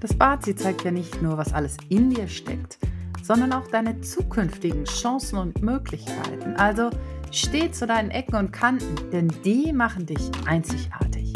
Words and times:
Das 0.00 0.14
Bazi 0.14 0.56
zeigt 0.56 0.82
ja 0.84 0.90
nicht 0.90 1.20
nur, 1.20 1.36
was 1.36 1.52
alles 1.52 1.76
in 1.90 2.08
dir 2.08 2.26
steckt, 2.26 2.78
sondern 3.22 3.52
auch 3.52 3.66
deine 3.66 4.00
zukünftigen 4.00 4.86
Chancen 4.86 5.38
und 5.38 5.60
Möglichkeiten. 5.60 6.54
Also 6.56 6.88
steh 7.30 7.70
zu 7.70 7.86
deinen 7.86 8.10
Ecken 8.10 8.36
und 8.36 8.50
Kanten, 8.50 9.10
denn 9.10 9.28
die 9.44 9.74
machen 9.74 10.06
dich 10.06 10.30
einzigartig. 10.46 11.34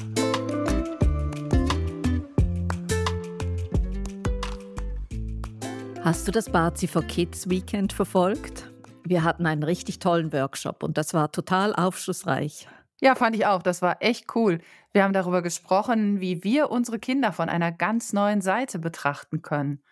Hast 6.01 6.27
du 6.27 6.33
das 6.33 6.49
Bazi 6.49 6.87
for 6.87 7.03
Kids 7.03 7.51
Weekend 7.51 7.93
verfolgt? 7.93 8.71
Wir 9.05 9.25
hatten 9.25 9.45
einen 9.45 9.63
richtig 9.63 9.99
tollen 9.99 10.33
Workshop 10.33 10.83
und 10.83 10.97
das 10.97 11.13
war 11.13 11.31
total 11.31 11.75
aufschlussreich. 11.75 12.67
Ja, 13.01 13.15
fand 13.15 13.37
ich 13.37 13.47
auch. 13.47 13.63
Das 13.63 13.83
war 13.83 13.97
echt 14.01 14.35
cool. 14.35 14.61
Wir 14.93 15.03
haben 15.05 15.13
darüber 15.13 15.43
gesprochen, 15.43 16.21
wie 16.21 16.45
wir 16.45 16.71
unsere 16.71 16.99
Kinder 16.99 17.33
von 17.33 17.49
einer 17.49 17.73
ganz 17.73 18.13
neuen 18.13 18.41
Seite 18.41 18.79
betrachten 18.79 19.43
können. 19.43 19.83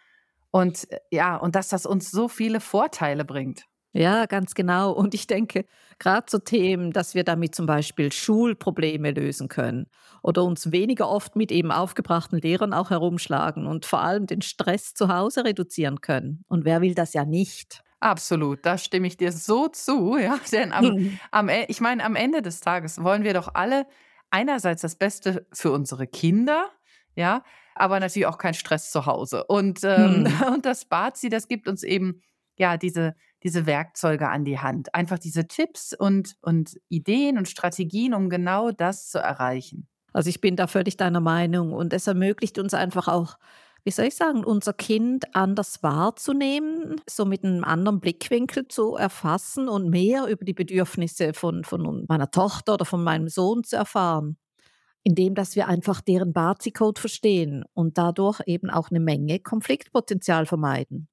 Und 0.51 0.91
äh, 0.93 1.01
ja, 1.11 1.37
und 1.37 1.57
dass 1.57 1.69
das 1.69 1.87
uns 1.87 2.11
so 2.11 2.29
viele 2.29 2.61
Vorteile 2.61 3.25
bringt. 3.25 3.65
Ja, 3.95 4.27
ganz 4.27 4.55
genau. 4.55 4.93
Und 4.93 5.15
ich 5.15 5.27
denke, 5.27 5.67
gerade 5.99 6.27
zu 6.27 6.39
Themen, 6.43 6.93
dass 6.93 7.15
wir 7.15 7.25
damit 7.25 7.55
zum 7.55 7.67
Beispiel 7.67 8.11
Schulprobleme 8.11 9.11
lösen 9.11 9.49
können 9.49 9.87
oder 10.23 10.45
uns 10.45 10.73
weniger 10.73 11.09
oft 11.11 11.37
mit 11.37 11.53
eben 11.53 11.71
aufgebrachten 11.71 12.39
Lehrern 12.41 12.73
auch 12.73 12.89
herumschlagen 12.91 13.67
und 13.67 13.85
vor 13.85 14.01
allem 14.01 14.27
den 14.27 14.41
Stress 14.41 14.95
zu 14.95 15.09
Hause 15.09 15.45
reduzieren 15.45 16.01
können. 16.01 16.45
Und 16.49 16.65
wer 16.65 16.81
will 16.81 16.95
das 16.95 17.13
ja 17.13 17.27
nicht? 17.27 17.83
Absolut, 18.03 18.67
da 18.67 18.79
stimme 18.79 19.07
ich 19.07 19.17
dir 19.17 19.31
so 19.31 19.69
zu, 19.69 20.17
ja. 20.17 20.37
Denn 20.53 20.73
am, 20.73 20.87
mhm. 20.87 21.21
am, 21.31 21.49
e, 21.49 21.67
ich 21.69 21.81
meine, 21.81 22.05
am 22.05 22.17
Ende 22.17 22.43
des 22.43 22.61
Tages 22.61 23.05
wollen 23.05 23.23
wir 23.23 23.33
doch 23.33 23.55
alle 23.55 23.87
einerseits 24.31 24.83
das 24.83 24.97
Beste 24.97 25.47
für 25.53 25.71
unsere 25.71 26.09
Kinder, 26.09 26.69
ja, 27.15 27.45
aber 27.77 28.01
natürlich 28.01 28.27
auch 28.27 28.39
kein 28.39 28.55
Stress 28.55 28.91
zu 28.91 29.07
Hause. 29.07 29.45
Und, 29.45 29.85
ähm, 29.85 30.27
hm. 30.27 30.43
und 30.55 30.67
das 30.67 30.85
Bazi, 30.87 31.29
das 31.29 31.47
gibt 31.47 31.69
uns 31.69 31.85
eben 31.85 32.21
ja 32.57 32.77
diese, 32.77 33.15
diese 33.45 33.67
Werkzeuge 33.67 34.29
an 34.29 34.45
die 34.45 34.59
Hand. 34.59 34.93
Einfach 34.97 35.21
diese 35.21 35.47
Tipps 35.47 35.95
und, 35.97 36.35
und 36.41 36.81
Ideen 36.89 37.39
und 37.39 37.49
Strategien, 37.49 38.15
um 38.15 38.29
genau 38.29 38.73
das 38.73 39.11
zu 39.11 39.19
erreichen. 39.19 39.87
Also 40.13 40.29
ich 40.29 40.41
bin 40.41 40.57
da 40.57 40.67
völlig 40.67 40.97
deiner 40.97 41.21
Meinung 41.21 41.73
und 41.73 41.93
es 41.93 42.09
ermöglicht 42.09 42.59
uns 42.59 42.75
einfach 42.75 43.07
auch, 43.07 43.37
wie 43.85 43.91
soll 43.91 44.07
ich 44.07 44.15
sagen, 44.15 44.45
unser 44.45 44.73
Kind 44.73 45.35
anders 45.35 45.83
wahrzunehmen, 45.83 47.01
so 47.09 47.25
mit 47.25 47.45
einem 47.45 47.65
anderen 47.65 48.01
Blickwinkel 48.01 48.69
zu 48.69 48.95
erfassen 48.95 49.69
und 49.69 49.91
mehr 49.91 50.27
über 50.27 50.45
die 50.45 50.55
Bedürfnisse 50.55 51.35
von, 51.35 51.65
von 51.65 52.05
meiner 52.09 52.31
Tochter 52.31 52.75
oder 52.75 52.85
von 52.85 53.03
meinem 53.03 53.29
Sohn 53.29 53.65
zu 53.65 53.77
erfahren 53.77 54.37
indem 55.05 55.35
dass 55.35 55.57
wir 55.57 55.69
einfach 55.69 56.01
deren 56.01 56.33
Bazi-Code 56.33 57.01
verstehen 57.01 57.65
und 57.75 57.99
dadurch 57.99 58.41
eben 58.47 58.71
auch 58.71 58.91
eine 58.91 59.01
Menge 59.01 59.41
Konfliktpotenzial 59.41 60.47
vermeiden. 60.47 61.09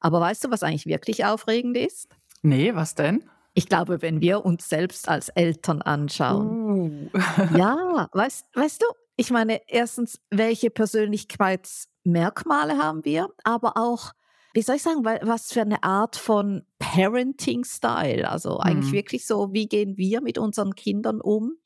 Aber 0.00 0.20
weißt 0.20 0.44
du, 0.44 0.50
was 0.50 0.62
eigentlich 0.62 0.86
wirklich 0.86 1.24
aufregend 1.24 1.76
ist? 1.76 2.08
Nee, 2.42 2.74
was 2.74 2.94
denn? 2.94 3.24
Ich 3.54 3.68
glaube, 3.68 4.02
wenn 4.02 4.20
wir 4.20 4.44
uns 4.44 4.68
selbst 4.68 5.08
als 5.08 5.28
Eltern 5.30 5.80
anschauen. 5.80 7.10
Uh. 7.12 7.18
ja, 7.56 8.08
weißt, 8.12 8.46
weißt 8.54 8.82
du, 8.82 8.86
ich 9.16 9.30
meine, 9.30 9.60
erstens, 9.66 10.20
welche 10.30 10.70
Persönlichkeitsmerkmale 10.70 12.78
haben 12.78 13.04
wir, 13.04 13.28
aber 13.44 13.76
auch, 13.76 14.12
wie 14.52 14.62
soll 14.62 14.76
ich 14.76 14.82
sagen, 14.82 15.04
was 15.04 15.52
für 15.52 15.62
eine 15.62 15.82
Art 15.82 16.16
von 16.16 16.66
Parenting-Style, 16.78 18.30
also 18.30 18.58
eigentlich 18.58 18.90
mhm. 18.90 18.96
wirklich 18.96 19.26
so, 19.26 19.52
wie 19.52 19.68
gehen 19.68 19.96
wir 19.96 20.20
mit 20.20 20.38
unseren 20.38 20.74
Kindern 20.74 21.20
um? 21.20 21.56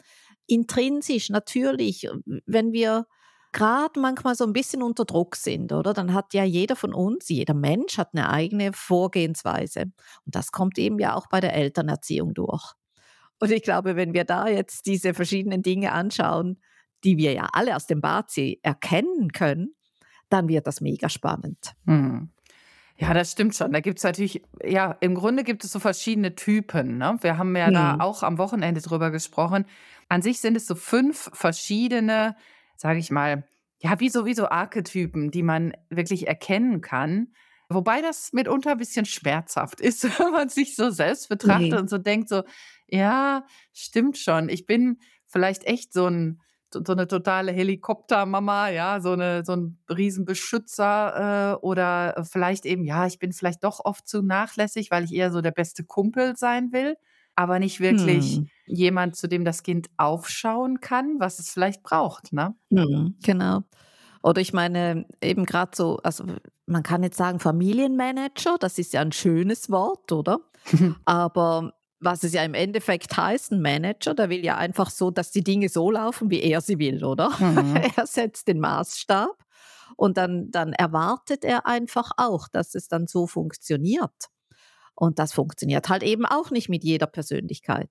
intrinsisch 0.49 1.31
natürlich, 1.31 2.09
wenn 2.47 2.73
wir 2.73 3.07
gerade 3.53 4.01
manchmal 4.01 4.35
so 4.35 4.45
ein 4.45 4.53
bisschen 4.53 4.83
unter 4.83 5.05
Druck 5.05 5.37
sind, 5.37 5.73
oder? 5.73 5.95
Dann 5.95 6.13
hat 6.13 6.35
ja 6.35 6.45
jeder 6.45 6.75
von 6.75 6.93
uns, 6.93 7.29
jeder 7.29 7.55
Mensch 7.55 7.99
hat 7.99 8.11
eine 8.13 8.29
eigene 8.29 8.73
Vorgehensweise. 8.73 9.83
Und 9.83 10.35
das 10.35 10.51
kommt 10.51 10.79
eben 10.79 10.99
ja 10.99 11.15
auch 11.15 11.29
bei 11.29 11.41
der 11.41 11.55
Elternerziehung 11.55 12.35
durch. 12.35 12.73
Und 13.41 13.53
ich 13.53 13.63
glaube, 13.63 13.95
wenn 13.95 14.15
wir 14.15 14.25
da 14.25 14.49
jetzt 14.49 14.87
diese 14.87 15.15
verschiedenen 15.15 15.63
Dinge 15.63 15.93
anschauen, 15.93 16.59
die 17.05 17.17
wir 17.17 17.33
ja 17.33 17.49
alle 17.53 17.77
aus 17.77 17.87
dem 17.87 18.01
Bazi 18.01 18.61
erkennen 18.63 19.33
können, 19.33 19.75
dann 20.29 20.49
wird 20.49 20.67
das 20.67 20.81
mega 20.81 21.09
spannend. 21.09 21.75
Mhm. 21.85 22.31
Ja, 23.01 23.15
das 23.15 23.31
stimmt 23.31 23.55
schon. 23.55 23.73
Da 23.73 23.79
gibt 23.81 23.99
es 23.99 24.05
natürlich, 24.05 24.43
ja, 24.65 24.97
im 25.01 25.15
Grunde 25.15 25.45
gibt 25.45 25.63
es 25.65 25.71
so 25.71 25.79
verschiedene 25.79 26.35
Typen. 26.35 26.99
Ne? 26.99 27.17
Wir 27.21 27.39
haben 27.39 27.55
ja 27.55 27.69
mhm. 27.69 27.75
da 27.75 27.97
auch 28.01 28.25
am 28.25 28.39
Wochenende 28.39 28.81
drüber 28.81 29.13
gesprochen. 29.13 29.67
An 30.09 30.21
sich 30.21 30.41
sind 30.41 30.57
es 30.57 30.67
so 30.67 30.75
fünf 30.75 31.31
verschiedene, 31.33 32.35
sage 32.77 32.99
ich 32.99 33.11
mal, 33.13 33.45
ja, 33.81 34.01
wie 34.01 34.09
so, 34.09 34.27
wie 34.27 34.35
so 34.35 34.49
Archetypen, 34.49 35.31
die 35.31 35.45
man 35.45 35.73
wirklich 35.91 36.27
erkennen 36.27 36.81
kann. 36.81 37.29
Wobei 37.69 38.03
das 38.03 38.33
mitunter 38.33 38.73
ein 38.73 38.79
bisschen 38.79 39.05
schmerzhaft 39.05 39.81
ist, 39.81 40.03
wenn 40.19 40.33
man 40.33 40.49
sich 40.49 40.75
so 40.75 40.91
selbst 40.91 41.29
betrachtet 41.29 41.73
mhm. 41.73 41.79
und 41.79 41.91
so 41.91 41.99
denkt, 41.99 42.29
so, 42.29 42.43
ja, 42.89 43.45
stimmt 43.73 44.19
schon. 44.19 44.49
Ich 44.49 44.67
bin 44.67 44.99
vielleicht 45.27 45.65
echt 45.65 45.93
so 45.93 46.07
ein 46.07 46.41
so 46.73 46.93
eine 46.93 47.09
totale 47.09 47.53
Helikoptermama, 47.53 48.69
ja, 48.69 49.01
so, 49.01 49.13
eine, 49.13 49.45
so 49.45 49.53
ein 49.53 49.79
Riesenbeschützer 49.89 51.55
äh, 51.55 51.65
oder 51.65 52.25
vielleicht 52.31 52.67
eben, 52.67 52.85
ja, 52.85 53.07
ich 53.07 53.19
bin 53.19 53.33
vielleicht 53.33 53.65
doch 53.65 53.85
oft 53.85 54.07
zu 54.09 54.23
nachlässig, 54.23 54.91
weil 54.91 55.05
ich 55.05 55.15
eher 55.15 55.33
so 55.33 55.41
der 55.41 55.51
beste 55.51 55.85
Kumpel 55.85 56.37
sein 56.37 56.73
will, 56.73 56.97
aber 57.35 57.59
nicht 57.59 57.81
wirklich 57.81 58.37
hm. 58.37 58.49
jemand, 58.67 59.17
zu 59.17 59.29
dem 59.29 59.45
das 59.45 59.63
Kind 59.63 59.89
aufschauen 59.97 60.81
kann, 60.81 61.17
was 61.19 61.39
es 61.39 61.51
vielleicht 61.51 61.83
braucht, 61.83 62.33
ne? 62.33 62.55
Hm, 62.71 63.17
genau. 63.23 63.63
Oder 64.23 64.41
ich 64.41 64.53
meine, 64.53 65.07
eben 65.23 65.47
gerade 65.47 65.71
so, 65.75 65.99
also 66.03 66.25
man 66.67 66.83
kann 66.83 67.03
jetzt 67.03 67.17
sagen 67.17 67.39
Familienmanager, 67.39 68.57
das 68.59 68.79
ist 68.79 68.93
ja 68.93 69.01
ein 69.01 69.13
schönes 69.13 69.71
Wort, 69.71 70.13
oder? 70.13 70.41
aber 71.05 71.73
was 72.01 72.23
es 72.23 72.33
ja 72.33 72.45
im 72.45 72.55
Endeffekt 72.55 73.17
heißt, 73.17 73.53
ein 73.53 73.63
Manager, 73.63 74.15
der 74.15 74.31
will 74.31 74.45
ja 74.45 74.57
einfach 74.57 74.91
so, 74.91 75.11
dass 75.11 75.31
die 75.31 75.43
Dinge 75.43 75.69
so 75.69 75.91
laufen, 75.91 76.31
wie 76.31 76.41
er 76.41 76.61
sie 76.61 76.79
will, 76.79 77.05
oder? 77.05 77.31
Mhm. 77.39 77.77
er 77.97 78.07
setzt 78.07 78.49
den 78.49 78.61
Maßstab 78.61 79.37
und 79.97 80.17
dann, 80.17 80.51
dann 80.51 80.73
erwartet 80.73 81.45
er 81.45 81.67
einfach 81.67 82.13
auch, 82.17 82.49
dass 82.49 82.75
es 82.75 82.89
dann 82.89 83.07
so 83.07 83.27
funktioniert. 83.27 84.29
Und 84.95 85.19
das 85.19 85.33
funktioniert 85.33 85.89
halt 85.89 86.03
eben 86.03 86.27
auch 86.27 86.51
nicht 86.51 86.69
mit 86.69 86.85
jeder 86.85 87.07
Persönlichkeit. 87.07 87.91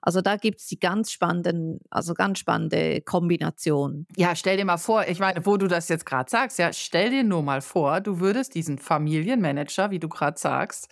Also 0.00 0.20
da 0.20 0.36
gibt 0.36 0.60
es 0.60 0.66
die 0.66 0.78
ganz 0.78 1.10
spannenden, 1.10 1.80
also 1.90 2.14
ganz 2.14 2.38
spannende 2.38 3.00
Kombination. 3.00 4.06
Ja, 4.16 4.36
stell 4.36 4.58
dir 4.58 4.64
mal 4.64 4.76
vor, 4.76 5.08
ich 5.08 5.18
meine, 5.18 5.46
wo 5.46 5.56
du 5.56 5.66
das 5.66 5.88
jetzt 5.88 6.04
gerade 6.04 6.30
sagst, 6.30 6.58
ja, 6.58 6.72
stell 6.72 7.10
dir 7.10 7.24
nur 7.24 7.42
mal 7.42 7.62
vor, 7.62 8.00
du 8.00 8.20
würdest 8.20 8.54
diesen 8.54 8.78
Familienmanager, 8.78 9.90
wie 9.90 9.98
du 9.98 10.08
gerade 10.08 10.38
sagst, 10.38 10.88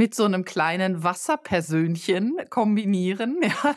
mit 0.00 0.14
so 0.14 0.24
einem 0.24 0.46
kleinen 0.46 1.04
Wasserpersönchen 1.04 2.38
kombinieren, 2.48 3.36
ja, 3.42 3.74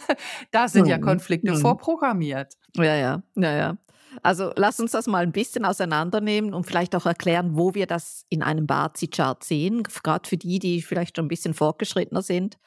da 0.51 0.69
sind 0.69 0.87
ja 0.87 0.97
mhm, 0.97 1.01
Konflikte 1.01 1.51
mhm. 1.51 1.57
vorprogrammiert. 1.57 2.53
Ja, 2.77 2.95
ja, 2.95 3.23
ja, 3.35 3.57
ja. 3.57 3.77
Also 4.21 4.53
lass 4.55 4.79
uns 4.79 4.91
das 4.91 5.07
mal 5.07 5.23
ein 5.23 5.33
bisschen 5.33 5.65
auseinandernehmen 5.65 6.53
und 6.53 6.65
vielleicht 6.65 6.95
auch 6.95 7.05
erklären, 7.05 7.57
wo 7.57 7.73
wir 7.73 7.87
das 7.87 8.23
in 8.29 8.41
einem 8.41 8.67
Bazi-Chart 8.67 9.43
sehen, 9.43 9.83
gerade 9.83 10.29
für 10.29 10.37
die, 10.37 10.59
die 10.59 10.81
vielleicht 10.81 11.17
schon 11.17 11.25
ein 11.25 11.27
bisschen 11.27 11.53
fortgeschrittener 11.53 12.21
sind. 12.21 12.57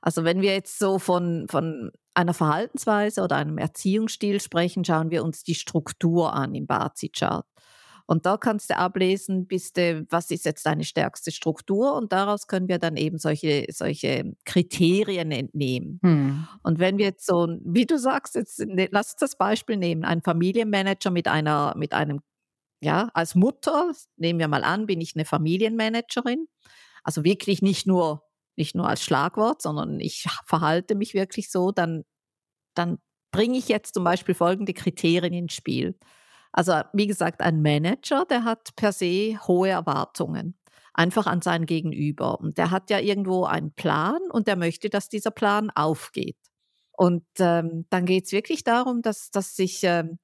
Also 0.00 0.24
wenn 0.24 0.40
wir 0.40 0.54
jetzt 0.54 0.78
so 0.78 0.98
von, 0.98 1.48
von 1.50 1.90
einer 2.14 2.32
Verhaltensweise 2.32 3.22
oder 3.22 3.36
einem 3.36 3.58
Erziehungsstil 3.58 4.40
sprechen, 4.40 4.86
schauen 4.86 5.10
wir 5.10 5.22
uns 5.22 5.42
die 5.42 5.54
Struktur 5.54 6.32
an 6.32 6.54
im 6.54 6.66
Bazi-Chart. 6.66 7.44
Und 8.06 8.26
da 8.26 8.36
kannst 8.36 8.70
du 8.70 8.76
ablesen, 8.76 9.46
bist 9.46 9.76
du, 9.76 10.06
was 10.10 10.30
ist 10.30 10.44
jetzt 10.44 10.66
deine 10.66 10.84
stärkste 10.84 11.30
Struktur 11.30 11.94
und 11.94 12.12
daraus 12.12 12.46
können 12.46 12.68
wir 12.68 12.78
dann 12.78 12.96
eben 12.96 13.18
solche, 13.18 13.66
solche 13.70 14.34
Kriterien 14.44 15.30
entnehmen. 15.30 16.00
Hm. 16.02 16.48
Und 16.62 16.78
wenn 16.78 16.98
wir 16.98 17.06
jetzt 17.06 17.26
so, 17.26 17.48
wie 17.64 17.86
du 17.86 17.98
sagst, 17.98 18.34
jetzt 18.34 18.58
ne, 18.60 18.88
lass 18.90 19.12
uns 19.12 19.20
das 19.20 19.36
Beispiel 19.36 19.76
nehmen, 19.76 20.04
ein 20.04 20.22
Familienmanager 20.22 21.10
mit 21.10 21.28
einer, 21.28 21.74
mit 21.76 21.92
einem, 21.92 22.20
ja, 22.80 23.10
als 23.14 23.34
Mutter, 23.34 23.92
nehmen 24.16 24.38
wir 24.38 24.48
mal 24.48 24.64
an, 24.64 24.86
bin 24.86 25.00
ich 25.00 25.14
eine 25.14 25.24
Familienmanagerin. 25.24 26.46
Also 27.04 27.24
wirklich 27.24 27.62
nicht 27.62 27.86
nur, 27.86 28.22
nicht 28.56 28.74
nur 28.74 28.88
als 28.88 29.02
Schlagwort, 29.02 29.62
sondern 29.62 30.00
ich 30.00 30.26
verhalte 30.46 30.94
mich 30.94 31.14
wirklich 31.14 31.50
so, 31.50 31.72
dann, 31.72 32.04
dann 32.74 32.98
bringe 33.32 33.58
ich 33.58 33.68
jetzt 33.68 33.94
zum 33.94 34.04
Beispiel 34.04 34.34
folgende 34.34 34.74
Kriterien 34.74 35.32
ins 35.32 35.54
Spiel. 35.54 35.96
Also 36.52 36.80
wie 36.92 37.06
gesagt, 37.06 37.40
ein 37.40 37.62
Manager, 37.62 38.24
der 38.26 38.44
hat 38.44 38.76
per 38.76 38.92
se 38.92 39.38
hohe 39.46 39.70
Erwartungen. 39.70 40.56
einfach 40.94 41.26
an 41.26 41.40
sein 41.40 41.64
Gegenüber. 41.64 42.38
Und 42.38 42.58
der 42.58 42.70
hat 42.70 42.90
ja 42.90 42.98
irgendwo 42.98 43.44
einen 43.44 43.72
Plan 43.72 44.20
und 44.30 44.46
der 44.46 44.56
möchte, 44.56 44.90
dass 44.90 45.08
dieser 45.08 45.30
Plan 45.30 45.70
aufgeht. 45.70 46.36
Und 46.92 47.24
ähm, 47.38 47.86
dann 47.88 48.04
geht 48.04 48.26
es 48.26 48.32
wirklich 48.32 48.64
darum, 48.64 49.00
dass, 49.02 49.30
dass 49.30 49.56
sich, 49.56 49.80
ähm, 49.84 50.18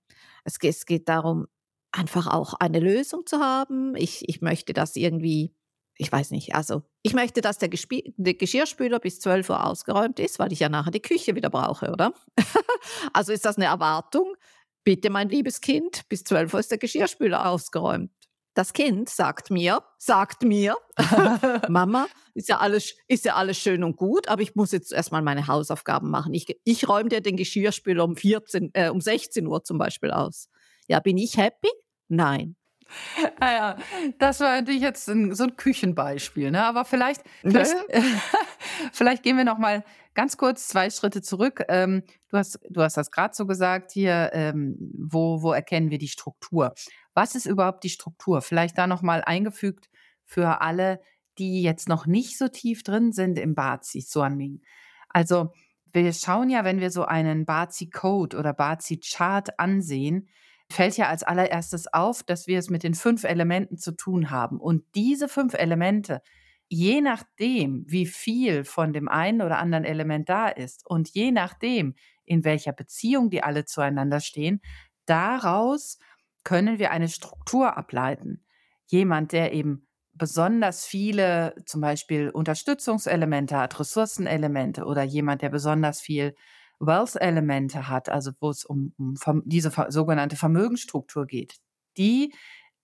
es, 0.44 0.58
es 0.62 0.84
geht 0.84 1.08
darum, 1.08 1.46
einfach 1.92 2.26
auch 2.26 2.54
eine 2.54 2.80
Lösung 2.80 3.26
zu 3.26 3.40
haben. 3.40 3.94
Ich, 3.96 4.28
ich 4.28 4.40
möchte 4.40 4.72
das 4.74 4.96
irgendwie, 4.96 5.54
ich 5.96 6.12
weiß 6.12 6.30
nicht, 6.30 6.54
also 6.54 6.82
ich 7.02 7.14
möchte, 7.14 7.40
dass 7.40 7.58
der, 7.58 7.70
der, 7.70 8.34
Geschirrspüler 8.34 9.00
bis 9.00 9.20
12 9.20 9.50
Uhr 9.50 9.64
ausgeräumt 9.64 10.20
ist, 10.20 10.38
weil 10.38 10.52
ich 10.52 10.60
ja 10.60 10.68
nachher 10.68 10.90
die 10.90 11.02
Küche 11.02 11.34
wieder 11.34 11.50
brauche, 11.50 11.90
oder? 11.90 12.12
also 13.12 13.32
ist 13.32 13.44
das 13.44 13.56
eine 13.56 13.66
Erwartung? 13.66 14.34
Bitte, 14.88 15.10
mein 15.10 15.28
liebes 15.28 15.60
Kind, 15.60 16.08
bis 16.08 16.24
12 16.24 16.54
Uhr 16.54 16.60
ist 16.60 16.70
der 16.70 16.78
Geschirrspüler 16.78 17.46
ausgeräumt. 17.46 18.10
Das 18.54 18.72
Kind 18.72 19.10
sagt 19.10 19.50
mir, 19.50 19.82
sagt 19.98 20.44
mir, 20.44 20.78
Mama, 21.68 22.06
ist 22.32 22.48
ja, 22.48 22.56
alles, 22.56 22.96
ist 23.06 23.26
ja 23.26 23.34
alles 23.34 23.58
schön 23.58 23.84
und 23.84 23.98
gut, 23.98 24.28
aber 24.28 24.40
ich 24.40 24.54
muss 24.54 24.72
jetzt 24.72 24.94
erstmal 24.94 25.20
meine 25.20 25.46
Hausaufgaben 25.46 26.08
machen. 26.08 26.32
Ich, 26.32 26.58
ich 26.64 26.88
räume 26.88 27.10
dir 27.10 27.20
den 27.20 27.36
Geschirrspüler 27.36 28.02
um, 28.02 28.16
14, 28.16 28.70
äh, 28.72 28.88
um 28.88 29.02
16 29.02 29.46
Uhr 29.46 29.62
zum 29.62 29.76
Beispiel 29.76 30.10
aus. 30.10 30.48
Ja, 30.86 31.00
bin 31.00 31.18
ich 31.18 31.36
happy? 31.36 31.68
Nein. 32.08 32.56
Ah 33.40 33.52
ja, 33.52 33.76
das 34.18 34.40
war 34.40 34.58
natürlich 34.58 34.80
jetzt 34.80 35.06
ein, 35.08 35.34
so 35.34 35.44
ein 35.44 35.56
Küchenbeispiel, 35.56 36.50
ne? 36.50 36.64
Aber 36.64 36.86
vielleicht, 36.86 37.22
vielleicht, 37.42 37.74
vielleicht 38.92 39.22
gehen 39.22 39.36
wir 39.36 39.44
noch 39.44 39.58
mal 39.58 39.84
ganz 40.14 40.36
kurz 40.36 40.68
zwei 40.68 40.90
Schritte 40.90 41.22
zurück. 41.22 41.62
Ähm, 41.68 42.02
du 42.28 42.38
hast, 42.38 42.58
du 42.68 42.82
hast 42.82 42.96
das 42.96 43.10
gerade 43.10 43.34
so 43.34 43.46
gesagt 43.46 43.92
hier. 43.92 44.30
Ähm, 44.32 44.76
wo, 44.94 45.42
wo 45.42 45.52
erkennen 45.52 45.90
wir 45.90 45.98
die 45.98 46.08
Struktur? 46.08 46.74
Was 47.14 47.34
ist 47.34 47.46
überhaupt 47.46 47.84
die 47.84 47.90
Struktur? 47.90 48.42
Vielleicht 48.42 48.78
da 48.78 48.86
noch 48.86 49.02
mal 49.02 49.22
eingefügt 49.22 49.88
für 50.24 50.60
alle, 50.60 51.00
die 51.38 51.62
jetzt 51.62 51.88
noch 51.88 52.06
nicht 52.06 52.36
so 52.36 52.48
tief 52.48 52.82
drin 52.82 53.12
sind 53.12 53.38
im 53.38 53.54
Bazi 53.54 54.00
Suanming. 54.00 54.60
Also 55.08 55.52
wir 55.92 56.12
schauen 56.12 56.50
ja, 56.50 56.64
wenn 56.64 56.80
wir 56.80 56.90
so 56.90 57.04
einen 57.04 57.46
Bazi 57.46 57.88
Code 57.88 58.36
oder 58.36 58.52
Bazi 58.52 59.00
Chart 59.00 59.58
ansehen, 59.58 60.28
fällt 60.70 60.96
ja 60.96 61.08
als 61.08 61.22
allererstes 61.22 61.92
auf, 61.92 62.22
dass 62.22 62.46
wir 62.46 62.58
es 62.58 62.68
mit 62.68 62.82
den 62.82 62.94
fünf 62.94 63.24
Elementen 63.24 63.78
zu 63.78 63.92
tun 63.92 64.30
haben. 64.30 64.60
Und 64.60 64.84
diese 64.94 65.28
fünf 65.28 65.54
Elemente, 65.54 66.20
je 66.68 67.00
nachdem, 67.00 67.84
wie 67.86 68.06
viel 68.06 68.64
von 68.64 68.92
dem 68.92 69.08
einen 69.08 69.42
oder 69.42 69.58
anderen 69.58 69.84
Element 69.84 70.28
da 70.28 70.48
ist 70.48 70.86
und 70.86 71.08
je 71.10 71.30
nachdem, 71.32 71.94
in 72.24 72.44
welcher 72.44 72.72
Beziehung 72.72 73.30
die 73.30 73.42
alle 73.42 73.64
zueinander 73.64 74.20
stehen, 74.20 74.60
daraus 75.06 75.98
können 76.44 76.78
wir 76.78 76.90
eine 76.90 77.08
Struktur 77.08 77.76
ableiten. 77.76 78.44
Jemand, 78.86 79.32
der 79.32 79.52
eben 79.52 79.86
besonders 80.12 80.84
viele 80.84 81.54
zum 81.64 81.80
Beispiel 81.80 82.30
Unterstützungselemente 82.30 83.56
hat, 83.56 83.78
Ressourcenelemente 83.78 84.84
oder 84.84 85.02
jemand, 85.02 85.42
der 85.42 85.48
besonders 85.50 86.00
viel 86.00 86.34
Wealth-Elemente 86.80 87.88
hat, 87.88 88.08
also 88.08 88.32
wo 88.40 88.50
es 88.50 88.64
um, 88.64 88.94
um 88.98 89.42
diese 89.46 89.72
sogenannte 89.88 90.36
Vermögensstruktur 90.36 91.26
geht, 91.26 91.56
die 91.96 92.34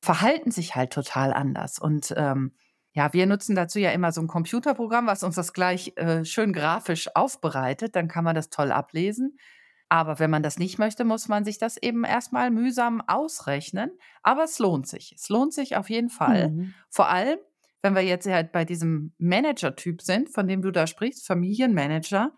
verhalten 0.01 0.51
sich 0.51 0.75
halt 0.75 0.93
total 0.93 1.33
anders. 1.33 1.79
Und 1.79 2.13
ähm, 2.17 2.53
ja, 2.95 3.13
wir 3.13 3.27
nutzen 3.27 3.57
dazu 3.57 3.81
ja 3.81 3.91
immer 3.91 4.13
so 4.13 4.21
ein 4.21 4.29
Computerprogramm, 4.29 5.09
was 5.09 5.25
uns 5.25 5.35
das 5.35 5.53
gleich 5.53 5.93
äh, 5.97 6.25
schön 6.25 6.53
grafisch 6.53 7.09
aufbereitet. 7.15 7.97
Dann 7.97 8.07
kann 8.07 8.23
man 8.23 8.37
das 8.37 8.51
toll 8.51 8.71
ablesen. 8.71 9.37
Aber 9.89 10.21
wenn 10.21 10.31
man 10.31 10.45
das 10.45 10.59
nicht 10.59 10.79
möchte, 10.79 11.05
muss 11.05 11.27
man 11.27 11.45
sich 11.45 11.59
das 11.59 11.77
eben 11.77 12.05
erstmal 12.05 12.53
mühsam 12.53 13.01
ausrechnen. 13.01 13.91
Aber 14.23 14.45
es 14.45 14.61
lohnt 14.61 14.87
sich. 14.87 15.13
Es 15.17 15.29
lohnt 15.29 15.53
sich 15.53 15.77
auf 15.77 15.91
jeden 15.91 16.09
Fall. 16.09 16.51
Mhm. 16.51 16.75
Vor 16.89 17.09
allem, 17.09 17.39
wenn 17.83 17.97
wir 17.97 18.03
jetzt 18.03 18.27
halt 18.27 18.53
bei 18.53 18.65
diesem 18.65 19.13
Manager-Typ 19.19 20.01
sind, 20.01 20.31
von 20.31 20.47
dem 20.47 20.63
du 20.63 20.71
da 20.71 20.87
sprichst, 20.87 21.27
Familienmanager, 21.27 22.33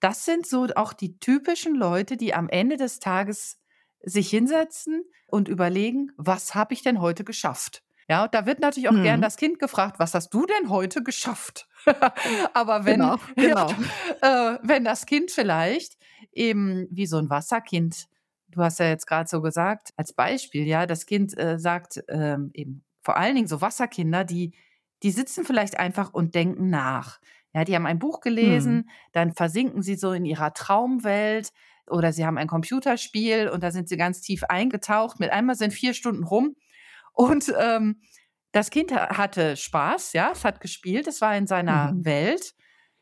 das 0.00 0.24
sind 0.24 0.46
so 0.46 0.68
auch 0.74 0.94
die 0.94 1.18
typischen 1.18 1.74
Leute, 1.74 2.16
die 2.16 2.32
am 2.32 2.48
Ende 2.48 2.78
des 2.78 2.98
Tages 2.98 3.60
sich 4.00 4.30
hinsetzen 4.30 5.04
und 5.26 5.48
überlegen, 5.48 6.12
was 6.16 6.54
habe 6.54 6.72
ich 6.72 6.82
denn 6.82 7.00
heute 7.00 7.24
geschafft? 7.24 7.82
Ja, 8.08 8.26
da 8.26 8.46
wird 8.46 8.60
natürlich 8.60 8.88
auch 8.88 8.94
mhm. 8.94 9.02
gern 9.02 9.20
das 9.20 9.36
Kind 9.36 9.58
gefragt, 9.58 9.98
was 9.98 10.14
hast 10.14 10.30
du 10.30 10.46
denn 10.46 10.70
heute 10.70 11.02
geschafft? 11.02 11.68
Aber 12.54 12.86
wenn, 12.86 13.00
genau, 13.00 13.16
genau. 13.36 13.70
Ja, 14.22 14.54
äh, 14.54 14.58
wenn 14.62 14.84
das 14.84 15.04
Kind 15.04 15.30
vielleicht 15.30 15.98
eben 16.32 16.88
wie 16.90 17.06
so 17.06 17.18
ein 17.18 17.28
Wasserkind, 17.28 18.06
du 18.48 18.62
hast 18.62 18.78
ja 18.78 18.86
jetzt 18.86 19.06
gerade 19.06 19.28
so 19.28 19.42
gesagt, 19.42 19.92
als 19.96 20.14
Beispiel, 20.14 20.66
ja, 20.66 20.86
das 20.86 21.04
Kind 21.04 21.36
äh, 21.38 21.58
sagt 21.58 22.02
ähm, 22.08 22.50
eben 22.54 22.82
vor 23.02 23.18
allen 23.18 23.34
Dingen 23.34 23.48
so 23.48 23.60
Wasserkinder, 23.60 24.24
die, 24.24 24.54
die 25.02 25.10
sitzen 25.10 25.44
vielleicht 25.44 25.78
einfach 25.78 26.14
und 26.14 26.34
denken 26.34 26.70
nach. 26.70 27.20
Ja, 27.54 27.64
die 27.64 27.74
haben 27.74 27.86
ein 27.86 27.98
Buch 27.98 28.20
gelesen, 28.20 28.74
mhm. 28.74 28.88
dann 29.12 29.34
versinken 29.34 29.82
sie 29.82 29.96
so 29.96 30.12
in 30.12 30.24
ihrer 30.24 30.54
Traumwelt 30.54 31.52
oder 31.86 32.12
sie 32.12 32.24
haben 32.24 32.38
ein 32.38 32.48
Computerspiel 32.48 33.48
und 33.48 33.62
da 33.62 33.70
sind 33.70 33.88
sie 33.88 33.96
ganz 33.98 34.20
tief 34.22 34.44
eingetaucht. 34.44 35.20
Mit 35.20 35.30
einmal 35.30 35.56
sind 35.56 35.72
vier 35.72 35.92
Stunden 35.92 36.24
rum 36.24 36.56
und 37.18 37.52
ähm, 37.58 38.00
das 38.52 38.70
Kind 38.70 38.92
hatte 38.92 39.56
Spaß, 39.56 40.12
ja, 40.12 40.30
es 40.32 40.44
hat 40.44 40.60
gespielt, 40.60 41.08
es 41.08 41.20
war 41.20 41.36
in 41.36 41.48
seiner 41.48 41.92
mhm. 41.92 42.04
Welt. 42.04 42.54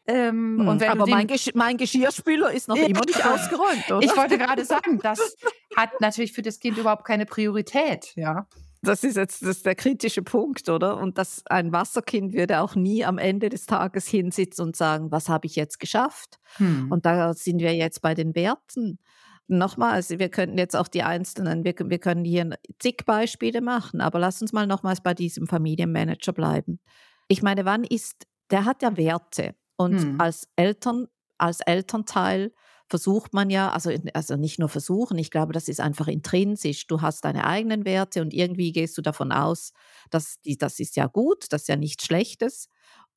Ähm, 0.07 0.59
hm, 0.59 0.69
aber 0.89 1.07
mein, 1.07 1.27
Gesch 1.27 1.51
mein, 1.55 1.77
Geschirrspüler 1.77 2.53
ist 2.53 2.69
noch 2.69 2.77
immer 2.77 3.05
nicht 3.05 3.27
ausgeräumt, 3.27 3.91
oder? 3.91 4.01
Ich 4.01 4.17
wollte 4.17 4.39
gerade 4.39 4.65
sagen, 4.65 5.01
das 5.03 5.37
hat 5.77 6.01
natürlich 6.01 6.33
für 6.33 6.43
das 6.43 6.61
Kind 6.61 6.79
überhaupt 6.79 7.05
keine 7.05 7.27
Priorität, 7.27 8.15
ja. 8.15 8.47
Das 8.83 9.05
ist 9.05 9.17
jetzt 9.17 9.43
das 9.43 9.59
ist 9.59 9.67
der 9.67 9.75
kritische 9.75 10.23
Punkt, 10.23 10.69
oder? 10.69 10.97
Und 10.97 11.19
dass 11.19 11.43
ein 11.47 11.73
Wasserkind 11.73 12.33
würde 12.33 12.61
auch 12.61 12.75
nie 12.75 13.05
am 13.05 13.19
Ende 13.19 13.49
des 13.49 13.67
Tages 13.67 14.07
hinsitzen 14.07 14.65
und 14.65 14.77
sagen, 14.77 15.11
was 15.11 15.29
habe 15.29 15.47
ich 15.47 15.57
jetzt 15.57 15.81
geschafft? 15.81 16.39
Hm. 16.57 16.91
Und 16.91 17.05
da 17.05 17.35
sind 17.35 17.61
wir 17.61 17.75
jetzt 17.75 18.01
bei 18.01 18.15
den 18.15 18.35
Werten. 18.35 18.99
Nochmals, 19.49 20.11
wir 20.11 20.29
könnten 20.29 20.59
jetzt 20.59 20.75
auch 20.75 20.89
die 20.89 21.03
einzelnen, 21.03 21.65
wir, 21.65 21.75
wir 21.79 21.99
können 21.99 22.25
hier 22.25 22.59
zig 22.81 23.05
Beispiele 23.07 23.61
machen, 23.61 24.01
aber 24.01 24.19
lass 24.19 24.43
uns 24.43 24.53
mal 24.53 24.67
nochmals 24.67 25.01
bei 25.01 25.15
diesem 25.15 25.47
Familienmanager 25.47 26.33
bleiben. 26.33 26.81
Ich 27.29 27.43
meine, 27.43 27.65
wann 27.65 27.85
ist, 27.85 28.27
der 28.51 28.65
hat 28.65 28.83
ja 28.83 28.97
Werte 28.97 29.55
und 29.77 30.01
hm. 30.01 30.21
als 30.21 30.49
Eltern, 30.57 31.07
als 31.39 31.61
Elternteil 31.61 32.53
versucht 32.89 33.35
man 33.35 33.51
ja, 33.51 33.71
also, 33.71 33.91
also 34.15 34.37
nicht 34.37 34.59
nur 34.59 34.69
versuchen, 34.69 35.19
ich 35.19 35.31
glaube, 35.31 35.53
das 35.53 35.69
ist 35.69 35.81
einfach 35.81 36.09
intrinsisch. 36.09 36.87
Du 36.87 37.01
hast 37.01 37.25
deine 37.25 37.45
eigenen 37.45 37.85
Werte 37.85 38.23
und 38.23 38.33
irgendwie 38.33 38.73
gehst 38.73 38.97
du 38.97 39.03
davon 39.03 39.33
aus, 39.33 39.73
dass 40.11 40.41
die, 40.43 40.57
das 40.57 40.79
ist 40.79 40.97
ja 40.97 41.07
gut, 41.07 41.47
das 41.51 41.63
ist 41.63 41.69
ja 41.69 41.77
nichts 41.77 42.05
Schlechtes. 42.05 42.69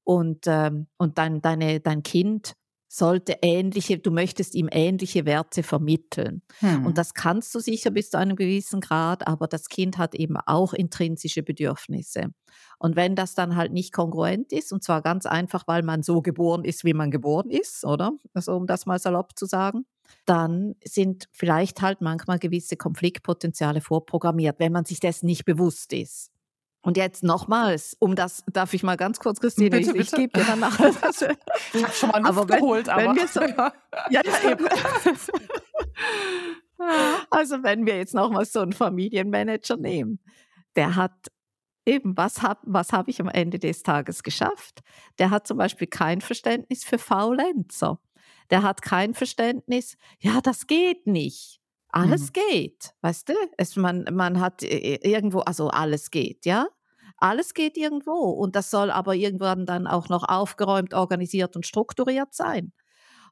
Und, 0.04 0.46
ähm, 0.48 0.88
und 0.98 1.20
dein, 1.20 1.42
deine, 1.42 1.80
dein 1.80 2.02
Kind 2.02 2.54
sollte 2.92 3.38
ähnliche, 3.44 4.00
du 4.00 4.10
möchtest 4.10 4.56
ihm 4.56 4.68
ähnliche 4.72 5.26
Werte 5.26 5.62
vermitteln. 5.62 6.42
Hm. 6.60 6.88
Und 6.88 6.98
das 6.98 7.14
kannst 7.14 7.54
du 7.54 7.60
sicher 7.60 7.92
bis 7.92 8.10
zu 8.10 8.18
einem 8.18 8.36
gewissen 8.36 8.82
Grad, 8.82 9.28
aber 9.28 9.48
das 9.48 9.70
Kind 9.70 10.00
hat 10.00 10.16
eben 10.16 10.38
auch 10.38 10.74
intrinsische 10.74 11.44
Bedürfnisse. 11.44 12.32
Und 12.80 12.96
wenn 12.96 13.16
das 13.16 13.36
dann 13.36 13.56
halt 13.56 13.72
nicht 13.72 13.94
kongruent 13.94 14.52
ist, 14.52 14.74
und 14.74 14.84
zwar 14.84 15.04
ganz 15.04 15.28
einfach, 15.28 15.68
weil 15.68 15.84
man 15.84 16.02
so 16.02 16.24
geboren 16.24 16.66
ist, 16.66 16.84
wie 16.84 16.96
man 16.96 17.12
geboren 17.12 17.52
ist, 17.52 17.86
oder? 17.86 18.14
Also 18.34 18.56
um 18.56 18.66
das 18.66 18.88
mal 18.88 18.98
salopp 18.98 19.38
zu 19.38 19.46
sagen, 19.46 19.86
dann 20.26 20.74
sind 20.84 21.30
vielleicht 21.32 21.84
halt 21.84 22.02
manchmal 22.02 22.40
gewisse 22.40 22.76
Konfliktpotenziale 22.76 23.82
vorprogrammiert, 23.82 24.60
wenn 24.60 24.72
man 24.72 24.86
sich 24.86 25.00
dessen 25.00 25.28
nicht 25.28 25.46
bewusst 25.46 25.94
ist. 25.94 26.32
Und 26.82 26.96
jetzt 26.96 27.24
nochmals, 27.24 27.98
um 28.00 28.16
das, 28.16 28.44
darf 28.48 28.74
ich 28.74 28.84
mal 28.84 28.96
ganz 28.96 29.20
kurz, 29.20 29.42
Christine, 29.42 29.70
bitte, 29.70 29.92
ich, 29.92 30.04
ich 30.04 30.12
gebe 30.12 30.40
dir 30.40 30.46
dann 30.46 30.62
nachher 30.62 30.90
ich 31.74 31.84
habe 31.84 31.94
schon 31.94 32.10
mal 32.10 32.20
Luft 32.20 32.30
aber 32.30 32.50
wenn, 32.50 32.60
geholt, 32.60 32.90
aber. 32.90 33.04
Wenn 33.04 33.16
wir 33.16 33.28
so, 33.28 33.42
ja, 33.42 33.74
ja, 34.10 34.22
eben. 34.50 34.66
also 37.30 37.64
wenn 37.64 37.86
wir 37.86 37.98
jetzt 37.98 38.14
nochmal 38.14 38.46
so 38.46 38.62
einen 38.62 38.72
Familienmanager 38.72 39.76
nehmen, 39.76 40.20
der 40.78 40.96
hat 40.96 41.28
eben, 41.86 42.16
was 42.16 42.42
habe 42.42 42.62
was 42.64 42.94
hab 42.94 43.10
ich 43.10 43.20
am 43.20 43.28
Ende 43.28 43.60
des 43.60 43.84
Tages 43.84 44.24
geschafft? 44.24 44.80
Der 45.18 45.32
hat 45.32 45.48
zum 45.48 45.58
Beispiel 45.58 45.88
kein 45.88 46.22
Verständnis 46.22 46.86
für 46.86 46.98
Faulenzer. 46.98 48.00
Der 48.52 48.64
hat 48.64 48.82
kein 48.82 49.14
Verständnis, 49.14 49.98
ja, 50.20 50.40
das 50.42 50.66
geht 50.66 51.08
nicht. 51.08 51.59
Alles 51.92 52.28
mhm. 52.28 52.34
geht, 52.50 52.94
weißt 53.02 53.30
du? 53.30 53.34
Es, 53.58 53.76
man, 53.76 54.06
man 54.12 54.40
hat 54.40 54.64
äh, 54.64 55.00
irgendwo, 55.02 55.40
also 55.40 55.70
alles 55.70 56.12
geht, 56.12 56.46
ja? 56.46 56.68
Alles 57.18 57.54
geht 57.54 57.78
irgendwo 57.78 58.14
und 58.14 58.56
das 58.56 58.72
soll 58.72 58.92
aber 58.92 59.16
irgendwann 59.16 59.66
dann 59.66 59.88
auch 59.88 60.08
noch 60.08 60.24
aufgeräumt, 60.24 60.94
organisiert 60.94 61.56
und 61.56 61.66
strukturiert 61.66 62.34
sein. 62.34 62.72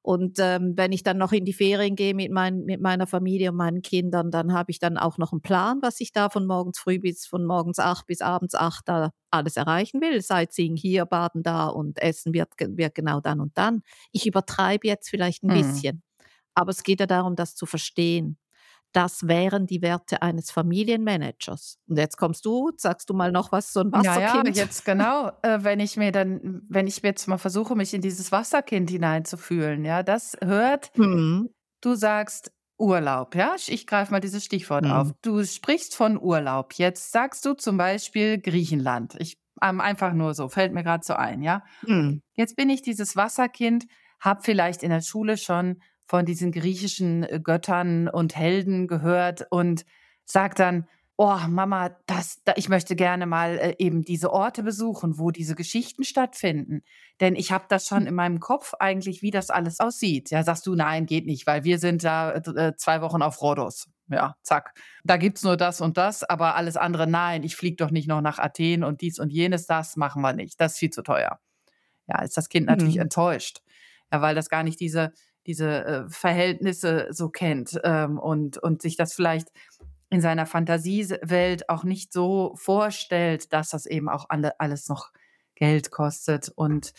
Und 0.02 0.38
ähm, 0.40 0.74
wenn 0.76 0.92
ich 0.92 1.04
dann 1.04 1.18
noch 1.18 1.34
in 1.34 1.46
die 1.46 1.54
Ferien 1.54 1.96
gehe 1.96 2.14
mit, 2.14 2.32
mein, 2.32 2.64
mit 2.64 2.82
meiner 2.82 3.08
Familie 3.08 3.52
und 3.52 3.58
meinen 3.58 3.82
Kindern, 3.82 4.32
dann 4.32 4.54
habe 4.54 4.72
ich 4.72 4.80
dann 4.80 4.98
auch 4.98 5.18
noch 5.18 5.32
einen 5.34 5.42
Plan, 5.42 5.80
was 5.82 6.00
ich 6.00 6.12
da 6.14 6.30
von 6.30 6.48
morgens 6.48 6.80
früh 6.80 7.00
bis 7.00 7.28
von 7.28 7.46
morgens 7.46 7.80
acht 7.80 8.08
bis 8.08 8.22
abends 8.22 8.56
acht 8.56 8.88
da 8.88 9.12
alles 9.32 9.58
erreichen 9.58 10.02
will. 10.02 10.22
Sightseeing 10.22 10.78
hier, 10.78 11.06
Baden 11.06 11.44
da 11.44 11.68
und 11.68 12.02
Essen 12.02 12.34
wird, 12.34 12.50
wird 12.60 12.96
genau 12.96 13.20
dann 13.20 13.42
und 13.42 13.58
dann. 13.58 13.82
Ich 14.12 14.26
übertreibe 14.26 14.88
jetzt 14.88 15.10
vielleicht 15.10 15.44
ein 15.44 15.48
mhm. 15.48 15.62
bisschen, 15.62 16.04
aber 16.56 16.72
es 16.72 16.84
geht 16.84 17.02
ja 17.02 17.06
darum, 17.06 17.36
das 17.36 17.56
zu 17.56 17.66
verstehen 17.66 18.38
das 18.94 19.28
wären 19.28 19.68
die 19.68 19.82
Werte 19.82 20.22
eines 20.22 20.52
Familienmanagers. 20.52 21.78
Und 21.88 21.98
jetzt 21.98 22.18
kommst 22.18 22.46
du, 22.46 22.72
sagst 22.78 23.10
du 23.10 23.14
mal 23.14 23.32
noch 23.32 23.52
was, 23.52 23.74
so 23.74 23.82
ein 23.82 23.92
Wasserkind. 23.92 24.48
Ja, 24.48 24.54
ja, 24.54 24.64
jetzt 24.64 24.86
genau, 24.86 25.32
äh, 25.44 25.60
wenn 25.62 25.80
ich 25.80 25.98
mir 25.98 26.12
dann, 26.12 26.62
wenn 26.70 26.88
ich 26.88 27.02
jetzt 27.04 27.28
mal 27.28 27.38
versuche, 27.38 27.76
mich 27.76 27.94
in 27.94 28.02
dieses 28.02 28.32
Wasserkind 28.32 28.90
hineinzufühlen, 28.90 29.86
ja, 29.86 30.04
das 30.04 30.38
hört, 30.44 30.98
mhm. 30.98 31.50
du 31.82 31.96
sagst 31.96 32.52
Urlaub, 32.80 33.36
ja, 33.36 33.56
ich 33.68 33.88
greife 33.88 34.12
mal 34.12 34.20
dieses 34.20 34.46
Stichwort 34.46 34.86
mhm. 34.86 34.92
auf. 34.92 35.12
Du 35.22 35.44
sprichst 35.44 35.96
von 35.96 36.20
Urlaub. 36.22 36.74
Jetzt 36.74 37.12
sagst 37.12 37.44
du 37.46 37.54
zum 37.54 37.78
Beispiel 37.78 38.40
Griechenland. 38.40 39.16
Ich 39.20 39.38
einfach 39.60 40.14
nur 40.14 40.36
so, 40.36 40.50
fällt 40.50 40.74
mir 40.74 40.84
gerade 40.84 41.04
so 41.04 41.14
ein, 41.14 41.42
ja. 41.42 41.64
Mhm. 41.82 42.22
Jetzt 42.34 42.56
bin 42.56 42.70
ich 42.70 42.84
dieses 42.84 43.16
Wasserkind, 43.16 43.86
habe 44.20 44.42
vielleicht 44.44 44.84
in 44.84 44.92
der 44.92 45.02
Schule 45.02 45.38
schon 45.38 45.82
von 46.08 46.26
diesen 46.26 46.52
griechischen 46.52 47.24
äh, 47.24 47.40
Göttern 47.42 48.08
und 48.08 48.36
Helden 48.36 48.88
gehört 48.88 49.46
und 49.50 49.86
sagt 50.26 50.60
dann, 50.60 50.88
oh 51.18 51.38
Mama, 51.50 51.90
das, 52.06 52.44
da, 52.46 52.54
ich 52.58 52.70
möchte 52.70 52.96
gerne 52.96 53.26
mal 53.26 53.58
äh, 53.58 53.76
eben 53.80 54.04
diese 54.04 54.32
Orte 54.32 54.62
besuchen, 54.64 55.18
wo 55.18 55.32
diese 55.32 55.56
Geschichten 55.56 56.04
stattfinden. 56.04 56.84
Denn 57.20 57.36
ich 57.36 57.52
habe 57.52 57.66
das 57.68 57.88
schon 57.88 58.02
hm. 58.02 58.08
in 58.08 58.16
meinem 58.16 58.40
Kopf 58.40 58.74
eigentlich, 58.80 59.22
wie 59.22 59.32
das 59.32 59.50
alles 59.50 59.80
aussieht. 59.80 60.30
Ja, 60.30 60.44
sagst 60.44 60.66
du, 60.68 60.76
nein, 60.76 61.08
geht 61.08 61.26
nicht, 61.26 61.48
weil 61.48 61.64
wir 61.64 61.80
sind 61.80 62.04
da 62.04 62.34
äh, 62.34 62.76
zwei 62.78 63.02
Wochen 63.02 63.22
auf 63.22 63.42
Rhodos. 63.42 63.90
Ja, 64.10 64.36
zack. 64.44 64.74
Da 65.04 65.18
gibt 65.18 65.38
es 65.38 65.44
nur 65.44 65.58
das 65.58 65.82
und 65.82 65.98
das, 65.98 66.24
aber 66.24 66.56
alles 66.56 66.78
andere, 66.78 67.08
nein, 67.08 67.44
ich 67.44 67.56
fliege 67.56 67.76
doch 67.76 67.92
nicht 67.92 68.08
noch 68.08 68.22
nach 68.22 68.40
Athen 68.40 68.84
und 68.84 69.02
dies 69.02 69.20
und 69.20 69.32
jenes, 69.32 69.66
das 69.66 69.98
machen 69.98 70.22
wir 70.22 70.34
nicht. 70.34 70.62
Das 70.62 70.74
ist 70.74 70.80
viel 70.80 70.92
zu 70.92 71.02
teuer. 71.02 71.40
Ja, 72.08 72.22
ist 72.22 72.38
das 72.38 72.48
Kind 72.48 72.68
natürlich 72.68 72.96
mhm. 72.96 73.02
enttäuscht. 73.02 73.62
Ja, 74.14 74.22
weil 74.22 74.36
das 74.36 74.50
gar 74.50 74.64
nicht 74.64 74.80
diese, 74.80 75.12
diese 75.48 75.86
äh, 75.86 76.10
Verhältnisse 76.10 77.08
so 77.12 77.30
kennt 77.30 77.80
ähm, 77.84 78.20
und, 78.20 78.58
und 78.58 78.82
sich 78.82 78.98
das 78.98 79.14
vielleicht 79.14 79.48
in 80.10 80.22
seiner 80.22 80.46
Fantasiewelt 80.46 81.70
auch 81.70 81.84
nicht 81.84 82.14
so 82.14 82.54
vorstellt, 82.56 83.52
dass 83.54 83.70
das 83.70 83.86
eben 83.86 84.10
auch 84.10 84.26
alle, 84.30 84.60
alles 84.60 84.88
noch 84.88 85.12
Geld 85.56 85.92
kostet 85.92 86.50
und 86.50 86.94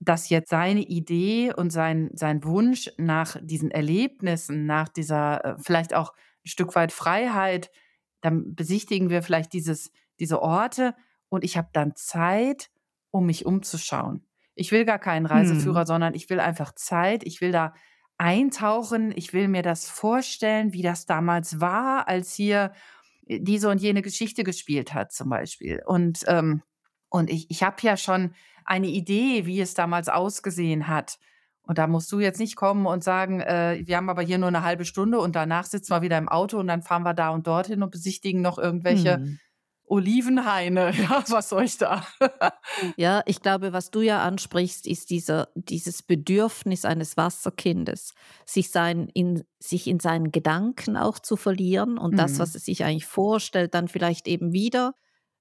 dass 0.00 0.28
jetzt 0.28 0.50
seine 0.50 0.82
Idee 0.82 1.54
und 1.54 1.70
sein, 1.70 2.10
sein 2.14 2.42
Wunsch 2.44 2.90
nach 2.98 3.36
diesen 3.40 3.70
Erlebnissen, 3.70 4.66
nach 4.66 4.88
dieser 4.88 5.44
äh, 5.44 5.54
vielleicht 5.58 5.94
auch 5.94 6.12
ein 6.44 6.48
Stück 6.48 6.74
weit 6.74 6.92
Freiheit, 6.92 7.70
dann 8.20 8.54
besichtigen 8.54 9.10
wir 9.10 9.22
vielleicht 9.22 9.52
dieses, 9.52 9.92
diese 10.18 10.42
Orte 10.42 10.94
und 11.28 11.44
ich 11.44 11.56
habe 11.56 11.68
dann 11.72 11.94
Zeit, 11.94 12.70
um 13.10 13.26
mich 13.26 13.46
umzuschauen. 13.46 14.26
Ich 14.54 14.72
will 14.72 14.84
gar 14.84 14.98
keinen 14.98 15.26
Reiseführer, 15.26 15.80
hm. 15.80 15.86
sondern 15.86 16.14
ich 16.14 16.28
will 16.30 16.40
einfach 16.40 16.74
Zeit, 16.74 17.24
ich 17.24 17.40
will 17.40 17.52
da 17.52 17.72
eintauchen. 18.22 19.12
Ich 19.16 19.32
will 19.32 19.48
mir 19.48 19.62
das 19.62 19.88
vorstellen, 19.88 20.72
wie 20.72 20.82
das 20.82 21.06
damals 21.06 21.60
war, 21.60 22.06
als 22.06 22.34
hier 22.34 22.72
äh, 23.26 23.40
diese 23.40 23.68
und 23.68 23.82
jene 23.82 24.00
Geschichte 24.00 24.44
gespielt 24.44 24.94
hat, 24.94 25.12
zum 25.12 25.28
Beispiel. 25.28 25.82
Und, 25.84 26.20
ähm, 26.28 26.62
und 27.08 27.28
ich, 27.28 27.50
ich 27.50 27.64
habe 27.64 27.76
ja 27.82 27.96
schon 27.96 28.34
eine 28.64 28.86
Idee, 28.86 29.44
wie 29.44 29.60
es 29.60 29.74
damals 29.74 30.08
ausgesehen 30.08 30.86
hat. 30.86 31.18
Und 31.64 31.78
da 31.78 31.88
musst 31.88 32.12
du 32.12 32.20
jetzt 32.20 32.38
nicht 32.38 32.54
kommen 32.54 32.86
und 32.86 33.02
sagen, 33.02 33.40
äh, 33.40 33.82
wir 33.84 33.96
haben 33.96 34.08
aber 34.08 34.22
hier 34.22 34.38
nur 34.38 34.48
eine 34.48 34.62
halbe 34.62 34.84
Stunde 34.84 35.18
und 35.18 35.34
danach 35.34 35.64
sitzen 35.64 35.92
wir 35.92 36.02
wieder 36.02 36.18
im 36.18 36.28
Auto 36.28 36.60
und 36.60 36.68
dann 36.68 36.82
fahren 36.82 37.02
wir 37.02 37.14
da 37.14 37.30
und 37.30 37.48
dorthin 37.48 37.82
und 37.82 37.90
besichtigen 37.90 38.40
noch 38.40 38.56
irgendwelche 38.56 39.16
hm. 39.16 39.38
Olivenhaine, 39.92 40.90
ja, 40.96 41.22
was 41.28 41.50
soll 41.50 41.64
ich 41.64 41.76
da? 41.76 42.06
ja, 42.96 43.22
ich 43.26 43.42
glaube, 43.42 43.74
was 43.74 43.90
du 43.90 44.00
ja 44.00 44.22
ansprichst, 44.22 44.86
ist 44.86 45.10
dieser, 45.10 45.50
dieses 45.54 46.02
Bedürfnis 46.02 46.86
eines 46.86 47.18
Wasserkindes, 47.18 48.14
sich, 48.46 48.70
sein, 48.70 49.10
in, 49.12 49.44
sich 49.58 49.86
in 49.86 50.00
seinen 50.00 50.32
Gedanken 50.32 50.96
auch 50.96 51.18
zu 51.18 51.36
verlieren 51.36 51.98
und 51.98 52.12
mhm. 52.12 52.16
das, 52.16 52.38
was 52.38 52.54
es 52.54 52.64
sich 52.64 52.84
eigentlich 52.84 53.04
vorstellt, 53.04 53.74
dann 53.74 53.86
vielleicht 53.86 54.28
eben 54.28 54.54
wieder 54.54 54.94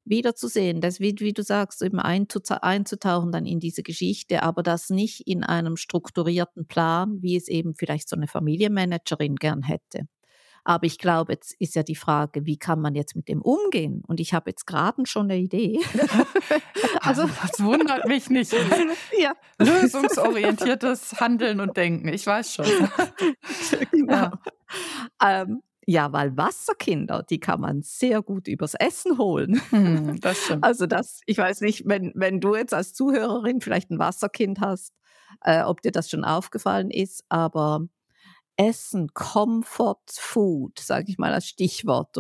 wiederzusehen, 0.04 0.82
das 0.82 1.00
wie, 1.00 1.16
wie 1.20 1.32
du 1.32 1.44
sagst, 1.44 1.82
eben 1.82 2.00
einzutauchen 2.00 3.32
dann 3.32 3.46
in 3.46 3.62
diese 3.62 3.84
Geschichte, 3.84 4.44
aber 4.44 4.64
das 4.64 4.90
nicht 4.90 5.28
in 5.28 5.46
einem 5.46 5.78
strukturierten 5.78 6.68
Plan, 6.68 7.22
wie 7.22 7.38
es 7.38 7.48
eben 7.48 7.74
vielleicht 7.76 8.10
so 8.10 8.18
eine 8.18 8.28
Familienmanagerin 8.28 9.38
gern 9.38 9.64
hätte. 9.64 10.08
Aber 10.64 10.86
ich 10.86 10.98
glaube, 10.98 11.34
jetzt 11.34 11.56
ist 11.60 11.76
ja 11.76 11.84
die 11.84 11.96
Frage, 11.96 12.46
wie 12.46 12.58
kann 12.58 12.80
man 12.80 12.94
jetzt 12.94 13.16
mit 13.16 13.28
dem 13.28 13.42
umgehen? 13.42 14.04
Und 14.08 14.20
ich 14.20 14.34
habe 14.34 14.52
jetzt 14.52 14.68
gerade 14.68 15.06
schon 15.06 15.32
eine 15.32 15.40
Idee. 15.40 15.80
also, 17.02 17.28
das 17.42 17.64
wundert 17.64 18.08
mich 18.08 18.30
nicht. 18.30 18.54
ja. 19.20 19.34
Lösungsorientiertes 19.58 21.20
Handeln 21.20 21.60
und 21.60 21.76
Denken, 21.78 22.08
ich 22.10 22.26
weiß 22.26 22.56
schon. 22.56 22.66
genau. 23.92 24.14
Ja. 24.14 24.32
Ähm, 25.24 25.62
ja, 25.88 26.14
weil 26.14 26.38
Wasserkinder, 26.38 27.24
die 27.24 27.40
kann 27.40 27.60
man 27.60 27.82
sehr 27.82 28.22
gut 28.22 28.48
übers 28.48 28.76
Essen 28.76 29.18
holen. 29.18 29.60
Hm, 29.72 30.22
das 30.22 30.38
stimmt. 30.46 30.64
Also 30.64 30.86
das, 30.86 31.22
ich 31.26 31.40
weiß 31.40 31.62
nicht, 31.62 31.84
wenn, 31.86 32.12
wenn 32.16 32.40
du 32.40 32.56
jetzt 32.56 32.74
als 32.74 32.94
Zuhörerin 32.94 33.62
vielleicht 33.62 33.90
ein 33.90 33.98
Wasserkind 33.98 34.62
hast, 34.62 34.94
äh, 35.44 35.64
ob 35.64 35.82
dir 35.82 35.92
das 35.92 36.10
schon 36.10 36.24
aufgefallen 36.24 36.92
ist, 36.92 37.24
aber 37.30 37.88
Essen, 38.58 39.14
Comfort 39.14 40.04
Food, 40.12 40.80
sage 40.80 41.06
ich 41.10 41.18
mal 41.18 41.34
als 41.34 41.48
Stichwort. 41.48 42.18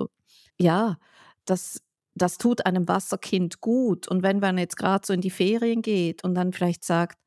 Ja, 0.59 0.97
das, 1.45 1.81
das 2.15 2.37
tut 2.37 2.65
einem 2.65 2.87
Wasserkind 2.87 3.61
gut. 3.61 4.07
Und 4.07 4.23
wenn 4.23 4.39
man 4.39 4.57
jetzt 4.57 4.77
gerade 4.77 5.05
so 5.05 5.13
in 5.13 5.21
die 5.21 5.29
Ferien 5.29 5.81
geht 5.81 6.23
und 6.23 6.35
dann 6.35 6.53
vielleicht 6.53 6.83
sagt, 6.83 7.19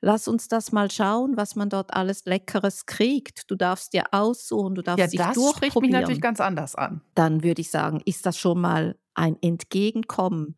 lass 0.00 0.28
uns 0.28 0.48
das 0.48 0.72
mal 0.72 0.90
schauen, 0.90 1.36
was 1.36 1.56
man 1.56 1.68
dort 1.68 1.94
alles 1.94 2.24
Leckeres 2.26 2.86
kriegt. 2.86 3.50
Du 3.50 3.56
darfst 3.56 3.92
dir 3.92 4.04
aussuchen, 4.12 4.74
du 4.74 4.82
darfst 4.82 4.98
ja, 4.98 5.06
dich 5.06 5.18
das 5.18 5.56
spricht 5.56 5.80
mich 5.80 5.90
natürlich 5.90 6.20
ganz 6.20 6.40
anders 6.40 6.74
an. 6.74 7.02
Dann 7.14 7.42
würde 7.42 7.60
ich 7.60 7.70
sagen, 7.70 8.00
ist 8.04 8.26
das 8.26 8.38
schon 8.38 8.60
mal 8.60 8.96
ein 9.14 9.36
Entgegenkommen 9.40 10.56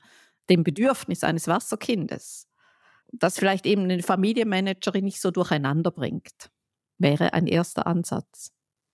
dem 0.51 0.65
Bedürfnis 0.65 1.25
eines 1.25 1.47
Wasserkindes, 1.47 2.49
das 3.13 3.39
vielleicht 3.39 3.67
eben 3.67 3.83
eine 3.83 4.03
Familienmanagerin 4.03 5.05
nicht 5.05 5.21
so 5.21 5.31
durcheinander 5.31 5.91
bringt 5.91 6.51
wäre 6.99 7.33
ein 7.33 7.47
erster 7.47 7.87
Ansatz. 7.87 8.53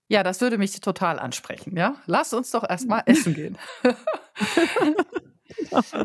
Ja, 0.09 0.23
das 0.23 0.41
würde 0.41 0.59
mich 0.59 0.79
total 0.81 1.19
ansprechen. 1.19 1.77
Ja, 1.77 1.97
lass 2.07 2.33
uns 2.35 2.51
doch 2.51 2.69
erstmal 2.69 3.03
essen 3.07 3.35
gehen. 3.35 3.59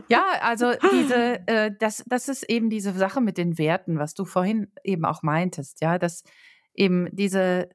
ja, 0.07 0.25
also 0.41 0.71
diese, 0.91 1.47
äh, 1.47 1.71
das, 1.77 2.03
das 2.07 2.29
ist 2.29 2.43
eben 2.43 2.69
diese 2.69 2.93
Sache 2.93 3.21
mit 3.21 3.37
den 3.37 3.57
Werten, 3.57 3.99
was 3.99 4.13
du 4.13 4.25
vorhin 4.25 4.71
eben 4.83 5.05
auch 5.05 5.21
meintest. 5.21 5.81
Ja, 5.81 5.97
dass 5.97 6.23
eben 6.73 7.09
diese, 7.11 7.69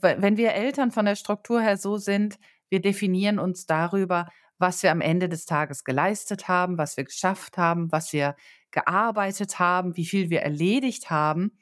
wenn 0.00 0.36
wir 0.36 0.52
Eltern 0.52 0.90
von 0.90 1.04
der 1.04 1.16
Struktur 1.16 1.60
her 1.60 1.76
so 1.76 1.96
sind, 1.96 2.38
wir 2.68 2.80
definieren 2.80 3.38
uns 3.38 3.66
darüber, 3.66 4.28
was 4.58 4.82
wir 4.82 4.90
am 4.90 5.00
Ende 5.00 5.28
des 5.28 5.44
Tages 5.44 5.84
geleistet 5.84 6.48
haben, 6.48 6.78
was 6.78 6.96
wir 6.96 7.04
geschafft 7.04 7.58
haben, 7.58 7.92
was 7.92 8.12
wir 8.12 8.34
gearbeitet 8.70 9.58
haben, 9.58 9.96
wie 9.96 10.06
viel 10.06 10.30
wir 10.30 10.40
erledigt 10.40 11.10
haben. 11.10 11.58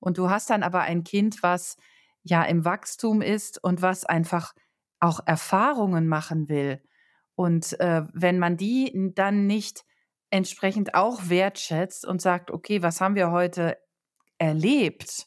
Und 0.00 0.18
du 0.18 0.30
hast 0.30 0.50
dann 0.50 0.62
aber 0.62 0.82
ein 0.82 1.04
Kind, 1.04 1.42
was 1.42 1.76
ja 2.22 2.42
im 2.44 2.64
Wachstum 2.64 3.22
ist 3.22 3.62
und 3.62 3.82
was 3.82 4.04
einfach 4.04 4.54
auch 5.00 5.20
Erfahrungen 5.26 6.06
machen 6.06 6.48
will. 6.48 6.82
Und 7.34 7.78
äh, 7.80 8.02
wenn 8.12 8.38
man 8.38 8.56
die 8.56 9.12
dann 9.14 9.46
nicht 9.46 9.84
entsprechend 10.30 10.94
auch 10.94 11.28
wertschätzt 11.28 12.06
und 12.06 12.20
sagt, 12.20 12.50
okay, 12.50 12.82
was 12.82 13.00
haben 13.00 13.14
wir 13.14 13.30
heute 13.30 13.78
erlebt? 14.38 15.26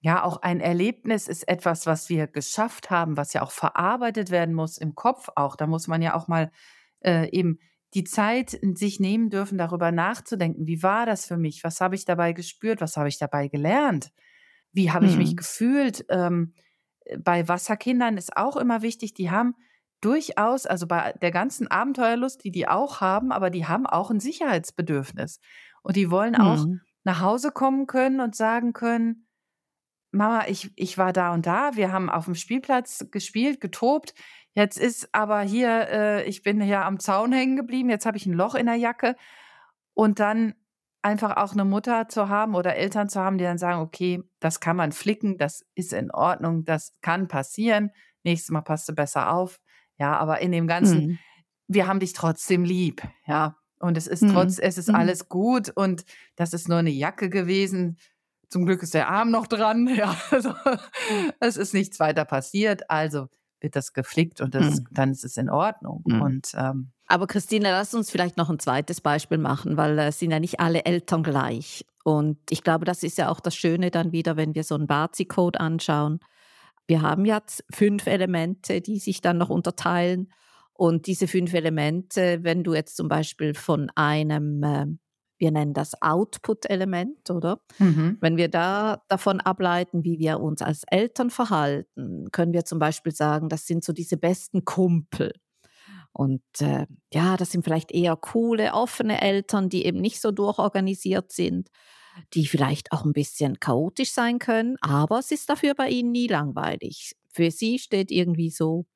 Ja, 0.00 0.22
auch 0.22 0.42
ein 0.42 0.60
Erlebnis 0.60 1.28
ist 1.28 1.48
etwas, 1.48 1.86
was 1.86 2.08
wir 2.08 2.26
geschafft 2.26 2.90
haben, 2.90 3.16
was 3.16 3.32
ja 3.32 3.42
auch 3.42 3.52
verarbeitet 3.52 4.30
werden 4.30 4.54
muss 4.54 4.76
im 4.76 4.94
Kopf 4.94 5.30
auch. 5.34 5.56
Da 5.56 5.66
muss 5.66 5.88
man 5.88 6.02
ja 6.02 6.14
auch 6.14 6.28
mal 6.28 6.52
äh, 7.00 7.28
eben 7.30 7.58
die 7.94 8.04
Zeit 8.04 8.58
sich 8.74 8.98
nehmen 8.98 9.30
dürfen, 9.30 9.56
darüber 9.58 9.92
nachzudenken, 9.92 10.66
wie 10.66 10.82
war 10.82 11.06
das 11.06 11.26
für 11.26 11.36
mich? 11.36 11.62
Was 11.62 11.80
habe 11.80 11.94
ich 11.94 12.04
dabei 12.04 12.32
gespürt? 12.32 12.80
Was 12.80 12.96
habe 12.96 13.08
ich 13.08 13.18
dabei 13.18 13.48
gelernt? 13.48 14.10
Wie 14.72 14.90
habe 14.90 15.06
ich 15.06 15.16
mich 15.16 15.32
mhm. 15.32 15.36
gefühlt? 15.36 16.04
Ähm, 16.08 16.54
bei 17.18 17.46
Wasserkindern 17.46 18.16
ist 18.16 18.36
auch 18.36 18.56
immer 18.56 18.82
wichtig, 18.82 19.14
die 19.14 19.30
haben 19.30 19.54
durchaus, 20.00 20.66
also 20.66 20.86
bei 20.86 21.14
der 21.22 21.30
ganzen 21.30 21.68
Abenteuerlust, 21.68 22.44
die 22.44 22.50
die 22.50 22.68
auch 22.68 23.00
haben, 23.00 23.32
aber 23.32 23.50
die 23.50 23.66
haben 23.66 23.86
auch 23.86 24.10
ein 24.10 24.20
Sicherheitsbedürfnis. 24.20 25.40
Und 25.82 25.96
die 25.96 26.10
wollen 26.10 26.34
auch 26.34 26.66
mhm. 26.66 26.80
nach 27.04 27.20
Hause 27.20 27.52
kommen 27.52 27.86
können 27.86 28.20
und 28.20 28.34
sagen 28.34 28.72
können, 28.72 29.26
Mama, 30.10 30.46
ich, 30.46 30.70
ich 30.76 30.96
war 30.96 31.12
da 31.12 31.32
und 31.34 31.46
da, 31.46 31.74
wir 31.74 31.90
haben 31.90 32.08
auf 32.08 32.26
dem 32.26 32.34
Spielplatz 32.34 33.06
gespielt, 33.10 33.60
getobt, 33.60 34.14
Jetzt 34.54 34.78
ist 34.78 35.08
aber 35.12 35.40
hier, 35.40 35.88
äh, 35.90 36.24
ich 36.24 36.42
bin 36.42 36.60
hier 36.60 36.84
am 36.84 37.00
Zaun 37.00 37.32
hängen 37.32 37.56
geblieben, 37.56 37.90
jetzt 37.90 38.06
habe 38.06 38.16
ich 38.16 38.26
ein 38.26 38.32
Loch 38.32 38.54
in 38.54 38.66
der 38.66 38.76
Jacke. 38.76 39.16
Und 39.94 40.20
dann 40.20 40.54
einfach 41.02 41.36
auch 41.36 41.52
eine 41.52 41.64
Mutter 41.64 42.08
zu 42.08 42.28
haben 42.28 42.54
oder 42.54 42.76
Eltern 42.76 43.08
zu 43.08 43.20
haben, 43.20 43.36
die 43.36 43.44
dann 43.44 43.58
sagen, 43.58 43.80
okay, 43.80 44.22
das 44.40 44.60
kann 44.60 44.76
man 44.76 44.92
flicken, 44.92 45.38
das 45.38 45.64
ist 45.74 45.92
in 45.92 46.10
Ordnung, 46.10 46.64
das 46.64 46.92
kann 47.02 47.28
passieren. 47.28 47.90
Nächstes 48.22 48.50
Mal 48.50 48.62
passt 48.62 48.88
du 48.88 48.94
besser 48.94 49.32
auf. 49.32 49.60
Ja, 49.98 50.16
aber 50.16 50.40
in 50.40 50.50
dem 50.50 50.66
Ganzen, 50.66 51.06
mhm. 51.06 51.18
wir 51.68 51.86
haben 51.86 52.00
dich 52.00 52.14
trotzdem 52.14 52.64
lieb. 52.64 53.02
Ja. 53.26 53.56
Und 53.78 53.98
es 53.98 54.06
ist 54.06 54.22
mhm. 54.22 54.32
trotz, 54.32 54.58
es 54.58 54.78
ist 54.78 54.88
mhm. 54.88 54.94
alles 54.94 55.28
gut 55.28 55.68
und 55.68 56.04
das 56.36 56.54
ist 56.54 56.68
nur 56.68 56.78
eine 56.78 56.90
Jacke 56.90 57.28
gewesen. 57.28 57.98
Zum 58.48 58.64
Glück 58.64 58.82
ist 58.82 58.94
der 58.94 59.08
Arm 59.08 59.30
noch 59.30 59.46
dran. 59.46 59.88
Ja, 59.94 60.16
also 60.30 60.54
es 61.40 61.56
ist 61.58 61.74
nichts 61.74 62.00
weiter 62.00 62.24
passiert. 62.24 62.88
Also 62.88 63.28
wird 63.64 63.74
das 63.74 63.92
geflickt 63.92 64.40
und 64.40 64.54
das, 64.54 64.80
mhm. 64.80 64.86
dann 64.92 65.10
ist 65.10 65.24
es 65.24 65.36
in 65.36 65.50
Ordnung. 65.50 66.02
Mhm. 66.06 66.22
Und 66.22 66.52
ähm, 66.54 66.92
aber 67.06 67.26
Christine, 67.26 67.70
lass 67.70 67.94
uns 67.94 68.10
vielleicht 68.10 68.36
noch 68.36 68.48
ein 68.48 68.58
zweites 68.58 69.00
Beispiel 69.00 69.38
machen, 69.38 69.76
weil 69.76 69.98
es 69.98 70.16
äh, 70.16 70.18
sind 70.20 70.30
ja 70.30 70.40
nicht 70.40 70.60
alle 70.60 70.84
Eltern 70.84 71.22
gleich. 71.22 71.84
Und 72.04 72.38
ich 72.50 72.62
glaube, 72.62 72.84
das 72.84 73.02
ist 73.02 73.18
ja 73.18 73.28
auch 73.28 73.40
das 73.40 73.56
Schöne 73.56 73.90
dann 73.90 74.12
wieder, 74.12 74.36
wenn 74.36 74.54
wir 74.54 74.64
so 74.64 74.74
einen 74.74 74.86
Bazi-Code 74.86 75.60
anschauen. 75.60 76.20
Wir 76.86 77.02
haben 77.02 77.24
jetzt 77.24 77.64
fünf 77.70 78.06
Elemente, 78.06 78.80
die 78.80 78.98
sich 78.98 79.20
dann 79.20 79.38
noch 79.38 79.50
unterteilen. 79.50 80.30
Und 80.72 81.06
diese 81.06 81.28
fünf 81.28 81.54
Elemente, 81.54 82.40
wenn 82.42 82.64
du 82.64 82.74
jetzt 82.74 82.96
zum 82.96 83.08
Beispiel 83.08 83.54
von 83.54 83.90
einem 83.94 84.62
äh, 84.62 84.86
wir 85.38 85.50
nennen 85.50 85.74
das 85.74 86.00
Output-Element, 86.00 87.30
oder? 87.30 87.60
Mhm. 87.78 88.18
Wenn 88.20 88.36
wir 88.36 88.48
da 88.48 89.02
davon 89.08 89.40
ableiten, 89.40 90.04
wie 90.04 90.18
wir 90.18 90.40
uns 90.40 90.62
als 90.62 90.84
Eltern 90.90 91.30
verhalten, 91.30 92.30
können 92.32 92.52
wir 92.52 92.64
zum 92.64 92.78
Beispiel 92.78 93.14
sagen, 93.14 93.48
das 93.48 93.66
sind 93.66 93.84
so 93.84 93.92
diese 93.92 94.16
besten 94.16 94.64
Kumpel. 94.64 95.32
Und 96.12 96.42
äh, 96.60 96.86
ja, 97.12 97.36
das 97.36 97.50
sind 97.50 97.64
vielleicht 97.64 97.90
eher 97.90 98.16
coole, 98.16 98.72
offene 98.72 99.20
Eltern, 99.20 99.68
die 99.68 99.84
eben 99.84 100.00
nicht 100.00 100.20
so 100.20 100.30
durchorganisiert 100.30 101.32
sind, 101.32 101.68
die 102.32 102.46
vielleicht 102.46 102.92
auch 102.92 103.04
ein 103.04 103.12
bisschen 103.12 103.58
chaotisch 103.58 104.12
sein 104.12 104.38
können, 104.38 104.76
aber 104.80 105.18
es 105.18 105.32
ist 105.32 105.50
dafür 105.50 105.74
bei 105.74 105.88
ihnen 105.88 106.12
nie 106.12 106.28
langweilig. 106.28 107.16
Für 107.32 107.50
sie 107.50 107.80
steht 107.80 108.12
irgendwie 108.12 108.50
so, 108.50 108.86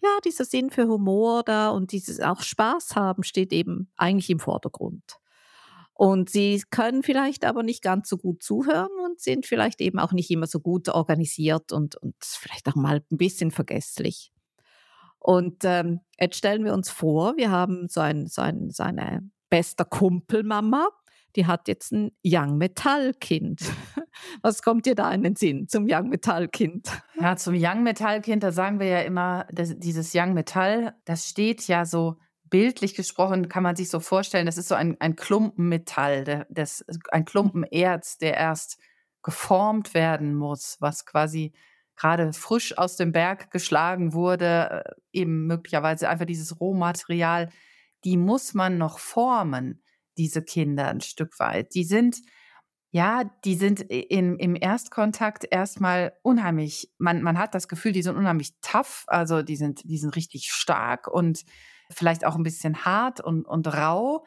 ja, 0.00 0.10
dieser 0.24 0.44
Sinn 0.44 0.70
für 0.70 0.86
Humor 0.86 1.42
da 1.42 1.70
und 1.70 1.90
dieses 1.90 2.20
auch 2.20 2.42
Spaß 2.42 2.94
haben 2.94 3.24
steht 3.24 3.52
eben 3.52 3.90
eigentlich 3.96 4.30
im 4.30 4.38
Vordergrund. 4.38 5.18
Und 5.98 6.30
sie 6.30 6.62
können 6.70 7.02
vielleicht 7.02 7.44
aber 7.44 7.64
nicht 7.64 7.82
ganz 7.82 8.08
so 8.08 8.18
gut 8.18 8.40
zuhören 8.40 8.92
und 9.04 9.18
sind 9.18 9.46
vielleicht 9.46 9.80
eben 9.80 9.98
auch 9.98 10.12
nicht 10.12 10.30
immer 10.30 10.46
so 10.46 10.60
gut 10.60 10.88
organisiert 10.88 11.72
und, 11.72 11.96
und 11.96 12.14
vielleicht 12.20 12.68
auch 12.68 12.76
mal 12.76 13.02
ein 13.10 13.16
bisschen 13.16 13.50
vergesslich. 13.50 14.30
Und 15.18 15.64
ähm, 15.64 15.98
jetzt 16.16 16.36
stellen 16.36 16.64
wir 16.64 16.72
uns 16.72 16.88
vor, 16.88 17.36
wir 17.36 17.50
haben 17.50 17.88
so, 17.88 18.00
ein, 18.00 18.28
so, 18.28 18.42
ein, 18.42 18.70
so 18.70 18.84
eine 18.84 19.28
bester 19.50 19.84
Kumpelmama, 19.84 20.88
die 21.34 21.46
hat 21.46 21.66
jetzt 21.66 21.90
ein 21.90 22.12
Young 22.24 22.58
Metall 22.58 23.12
Kind. 23.14 23.62
Was 24.42 24.62
kommt 24.62 24.86
dir 24.86 24.94
da 24.94 25.12
in 25.12 25.24
den 25.24 25.34
Sinn 25.34 25.66
zum 25.66 25.86
Young 25.90 26.10
Metall 26.10 26.46
Kind? 26.46 26.92
Ja, 27.20 27.34
zum 27.34 27.56
Young 27.56 27.82
Metall 27.82 28.20
Kind, 28.20 28.44
da 28.44 28.52
sagen 28.52 28.78
wir 28.78 28.86
ja 28.86 29.00
immer, 29.00 29.48
dass 29.50 29.76
dieses 29.76 30.12
Young 30.14 30.32
Metall, 30.32 30.94
das 31.06 31.26
steht 31.26 31.66
ja 31.66 31.84
so 31.84 32.18
bildlich 32.50 32.94
gesprochen 32.94 33.48
kann 33.48 33.62
man 33.62 33.76
sich 33.76 33.90
so 33.90 34.00
vorstellen, 34.00 34.46
das 34.46 34.58
ist 34.58 34.68
so 34.68 34.74
ein, 34.74 34.96
ein 35.00 35.16
Klumpen 35.16 35.68
Metall, 35.68 36.46
das, 36.50 36.84
ein 37.10 37.24
Klumpen 37.24 37.64
Erz, 37.64 38.18
der 38.18 38.34
erst 38.34 38.78
geformt 39.22 39.94
werden 39.94 40.34
muss, 40.34 40.76
was 40.80 41.04
quasi 41.04 41.52
gerade 41.96 42.32
frisch 42.32 42.78
aus 42.78 42.96
dem 42.96 43.12
Berg 43.12 43.50
geschlagen 43.50 44.12
wurde, 44.12 44.84
äh, 44.84 45.18
eben 45.20 45.46
möglicherweise 45.46 46.08
einfach 46.08 46.26
dieses 46.26 46.60
Rohmaterial, 46.60 47.50
die 48.04 48.16
muss 48.16 48.54
man 48.54 48.78
noch 48.78 48.98
formen, 48.98 49.82
diese 50.16 50.42
Kinder 50.42 50.88
ein 50.88 51.00
Stück 51.00 51.38
weit. 51.40 51.74
Die 51.74 51.84
sind, 51.84 52.18
ja, 52.90 53.24
die 53.44 53.56
sind 53.56 53.80
in, 53.80 54.38
im 54.38 54.56
Erstkontakt 54.56 55.46
erstmal 55.50 56.12
unheimlich, 56.22 56.92
man, 56.98 57.22
man 57.22 57.38
hat 57.38 57.54
das 57.54 57.68
Gefühl, 57.68 57.92
die 57.92 58.02
sind 58.02 58.16
unheimlich 58.16 58.54
tough, 58.60 59.04
also 59.08 59.42
die 59.42 59.56
sind, 59.56 59.82
die 59.84 59.98
sind 59.98 60.14
richtig 60.14 60.50
stark 60.52 61.08
und 61.08 61.44
vielleicht 61.90 62.24
auch 62.24 62.36
ein 62.36 62.42
bisschen 62.42 62.84
hart 62.84 63.20
und, 63.20 63.44
und 63.46 63.66
rau, 63.66 64.24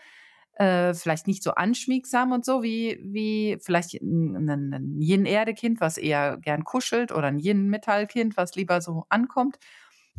äh, 0.53 0.93
vielleicht 0.93 1.27
nicht 1.27 1.43
so 1.43 1.51
anschmiegsam 1.51 2.31
und 2.31 2.45
so, 2.45 2.61
wie, 2.63 2.99
wie 3.03 3.57
vielleicht 3.61 3.93
ein, 4.01 4.49
ein 4.49 4.97
Yin-Erde-Kind, 4.99 5.81
was 5.81 5.97
eher 5.97 6.37
gern 6.37 6.63
kuschelt, 6.63 7.11
oder 7.11 7.27
ein 7.27 7.39
Yin-Metall-Kind, 7.39 8.37
was 8.37 8.55
lieber 8.55 8.81
so 8.81 9.05
ankommt. 9.09 9.57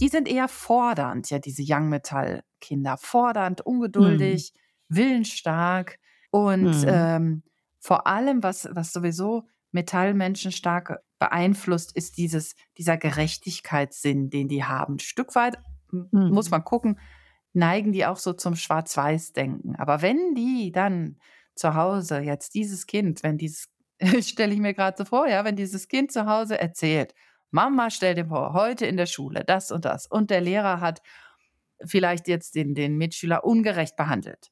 Die 0.00 0.08
sind 0.08 0.28
eher 0.28 0.48
fordernd, 0.48 1.30
ja, 1.30 1.38
diese 1.38 1.62
Young-Metall-Kinder. 1.66 2.96
Fordernd, 2.98 3.60
ungeduldig, 3.60 4.52
mhm. 4.88 4.96
willensstark 4.96 5.98
und 6.30 6.82
mhm. 6.82 6.86
ähm, 6.86 7.42
vor 7.78 8.06
allem, 8.06 8.42
was, 8.42 8.68
was 8.72 8.92
sowieso 8.92 9.48
Metallmenschen 9.72 10.52
stark 10.52 10.98
beeinflusst, 11.18 11.94
ist 11.96 12.16
dieses, 12.16 12.54
dieser 12.78 12.96
Gerechtigkeitssinn, 12.96 14.30
den 14.30 14.48
die 14.48 14.64
haben. 14.64 14.94
Ein 14.94 14.98
Stück 15.00 15.34
weit 15.34 15.58
mhm. 15.90 16.30
muss 16.30 16.50
man 16.50 16.64
gucken, 16.64 16.98
neigen 17.52 17.92
die 17.92 18.06
auch 18.06 18.16
so 18.16 18.32
zum 18.32 18.56
Schwarz-Weiß-Denken. 18.56 19.76
Aber 19.76 20.02
wenn 20.02 20.34
die 20.34 20.72
dann 20.72 21.18
zu 21.54 21.74
Hause 21.74 22.20
jetzt 22.20 22.54
dieses 22.54 22.86
Kind, 22.86 23.22
wenn 23.22 23.38
dieses, 23.38 23.68
stelle 24.20 24.54
ich 24.54 24.60
mir 24.60 24.74
gerade 24.74 24.96
so 24.96 25.04
vor, 25.04 25.28
ja, 25.28 25.44
wenn 25.44 25.56
dieses 25.56 25.88
Kind 25.88 26.12
zu 26.12 26.26
Hause 26.26 26.58
erzählt, 26.58 27.14
Mama, 27.50 27.90
stell 27.90 28.14
dir 28.14 28.26
vor, 28.26 28.54
heute 28.54 28.86
in 28.86 28.96
der 28.96 29.06
Schule 29.06 29.44
das 29.44 29.70
und 29.70 29.84
das 29.84 30.06
und 30.06 30.30
der 30.30 30.40
Lehrer 30.40 30.80
hat 30.80 31.02
vielleicht 31.84 32.28
jetzt 32.28 32.54
den, 32.54 32.74
den 32.74 32.96
Mitschüler 32.96 33.44
ungerecht 33.44 33.96
behandelt. 33.96 34.50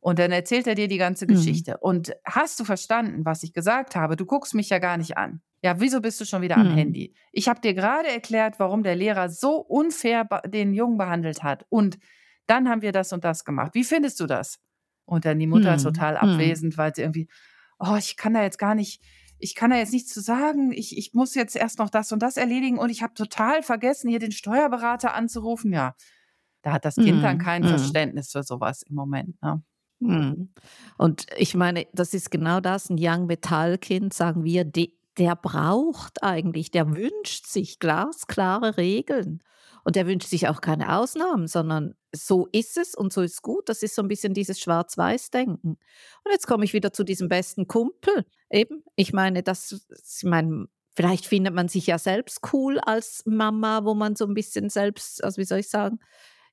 Und 0.00 0.18
dann 0.18 0.32
erzählt 0.32 0.66
er 0.66 0.74
dir 0.74 0.86
die 0.86 0.98
ganze 0.98 1.24
mhm. 1.24 1.28
Geschichte. 1.28 1.78
Und 1.78 2.12
hast 2.26 2.60
du 2.60 2.64
verstanden, 2.64 3.24
was 3.24 3.42
ich 3.42 3.54
gesagt 3.54 3.96
habe? 3.96 4.16
Du 4.16 4.26
guckst 4.26 4.54
mich 4.54 4.68
ja 4.68 4.78
gar 4.78 4.98
nicht 4.98 5.16
an. 5.16 5.40
Ja, 5.62 5.80
wieso 5.80 6.02
bist 6.02 6.20
du 6.20 6.26
schon 6.26 6.42
wieder 6.42 6.58
mhm. 6.58 6.66
am 6.66 6.74
Handy? 6.74 7.14
Ich 7.32 7.48
habe 7.48 7.62
dir 7.62 7.72
gerade 7.72 8.08
erklärt, 8.08 8.58
warum 8.58 8.82
der 8.82 8.96
Lehrer 8.96 9.30
so 9.30 9.56
unfair 9.56 10.28
den 10.46 10.74
Jungen 10.74 10.98
behandelt 10.98 11.42
hat. 11.42 11.64
Und 11.70 11.98
dann 12.46 12.68
haben 12.68 12.82
wir 12.82 12.92
das 12.92 13.12
und 13.12 13.24
das 13.24 13.44
gemacht. 13.44 13.74
Wie 13.74 13.84
findest 13.84 14.20
du 14.20 14.26
das? 14.26 14.58
Und 15.06 15.24
dann 15.24 15.38
die 15.38 15.46
Mutter 15.46 15.70
hm. 15.70 15.76
ist 15.76 15.82
total 15.82 16.20
hm. 16.20 16.30
abwesend, 16.30 16.78
weil 16.78 16.94
sie 16.94 17.02
irgendwie, 17.02 17.28
oh, 17.78 17.96
ich 17.98 18.16
kann 18.16 18.34
da 18.34 18.42
jetzt 18.42 18.58
gar 18.58 18.74
nicht, 18.74 19.02
ich 19.38 19.54
kann 19.54 19.70
da 19.70 19.76
jetzt 19.76 19.92
nichts 19.92 20.12
zu 20.12 20.20
sagen. 20.20 20.72
Ich, 20.72 20.96
ich 20.96 21.12
muss 21.12 21.34
jetzt 21.34 21.56
erst 21.56 21.78
noch 21.78 21.90
das 21.90 22.12
und 22.12 22.22
das 22.22 22.36
erledigen 22.36 22.78
und 22.78 22.90
ich 22.90 23.02
habe 23.02 23.14
total 23.14 23.62
vergessen, 23.62 24.08
hier 24.08 24.18
den 24.18 24.32
Steuerberater 24.32 25.14
anzurufen. 25.14 25.72
Ja, 25.72 25.94
da 26.62 26.72
hat 26.72 26.84
das 26.84 26.94
Kind 26.94 27.16
hm. 27.16 27.22
dann 27.22 27.38
kein 27.38 27.62
hm. 27.62 27.70
Verständnis 27.70 28.32
für 28.32 28.42
sowas 28.42 28.82
im 28.82 28.94
Moment. 28.94 29.40
Ne? 29.42 29.62
Hm. 30.00 30.50
Und 30.98 31.26
ich 31.36 31.54
meine, 31.54 31.86
das 31.92 32.14
ist 32.14 32.30
genau 32.30 32.60
das, 32.60 32.90
ein 32.90 32.96
Young 32.98 33.26
Metall 33.26 33.78
Kind, 33.78 34.14
sagen 34.14 34.44
wir, 34.44 34.64
die, 34.64 34.96
der 35.18 35.36
braucht 35.36 36.22
eigentlich, 36.22 36.70
der 36.70 36.94
wünscht 36.94 37.46
sich 37.46 37.78
glasklare 37.78 38.76
Regeln. 38.76 39.40
Und 39.84 39.96
der 39.96 40.06
wünscht 40.06 40.28
sich 40.28 40.48
auch 40.48 40.60
keine 40.62 40.96
Ausnahmen, 40.96 41.46
sondern 41.46 41.94
so 42.14 42.48
ist 42.52 42.78
es 42.78 42.94
und 42.94 43.12
so 43.12 43.20
ist 43.20 43.42
gut. 43.42 43.68
Das 43.68 43.82
ist 43.82 43.94
so 43.94 44.02
ein 44.02 44.08
bisschen 44.08 44.32
dieses 44.32 44.58
Schwarz-Weiß-Denken. 44.58 45.72
Und 45.72 46.32
jetzt 46.32 46.46
komme 46.46 46.64
ich 46.64 46.72
wieder 46.72 46.92
zu 46.92 47.04
diesem 47.04 47.28
besten 47.28 47.68
Kumpel. 47.68 48.24
Eben, 48.50 48.82
ich 48.96 49.12
meine, 49.12 49.42
das, 49.42 49.86
ich 49.90 50.24
meine, 50.24 50.66
vielleicht 50.94 51.26
findet 51.26 51.54
man 51.54 51.68
sich 51.68 51.86
ja 51.86 51.98
selbst 51.98 52.40
cool 52.52 52.78
als 52.80 53.22
Mama, 53.26 53.84
wo 53.84 53.94
man 53.94 54.16
so 54.16 54.24
ein 54.26 54.34
bisschen 54.34 54.70
selbst, 54.70 55.22
also 55.22 55.40
wie 55.40 55.44
soll 55.44 55.58
ich 55.58 55.68
sagen, 55.68 55.98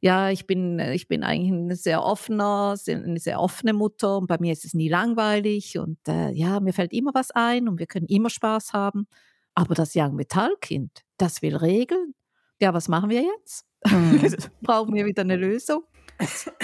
ja, 0.02 0.32
ich 0.32 0.48
bin, 0.48 0.80
ich 0.80 1.08
bin 1.08 1.24
eigentlich 1.24 1.52
eine 1.52 1.76
sehr 1.76 2.04
offener, 2.04 2.76
eine 2.88 3.20
sehr 3.20 3.40
offene 3.40 3.72
Mutter 3.72 4.18
und 4.18 4.28
bei 4.28 4.38
mir 4.40 4.52
ist 4.52 4.66
es 4.66 4.74
nie 4.74 4.90
langweilig 4.90 5.78
und 5.78 6.00
äh, 6.08 6.32
ja, 6.32 6.60
mir 6.60 6.74
fällt 6.74 6.92
immer 6.92 7.12
was 7.14 7.30
ein 7.32 7.70
und 7.70 7.78
wir 7.78 7.86
können 7.86 8.08
immer 8.08 8.32
Spaß 8.32 8.74
haben. 8.74 9.08
Aber 9.54 9.76
das 9.76 9.92
Young 9.96 10.16
Metall 10.16 10.56
Kind, 10.60 11.04
das 11.18 11.44
will 11.44 11.56
Regeln, 11.56 12.16
ja, 12.62 12.74
was 12.74 12.88
machen 12.88 13.10
wir 13.10 13.24
jetzt? 13.24 13.66
Mhm. 13.86 14.36
Brauchen 14.62 14.94
wir 14.94 15.06
wieder 15.06 15.22
eine 15.22 15.36
Lösung? 15.36 15.84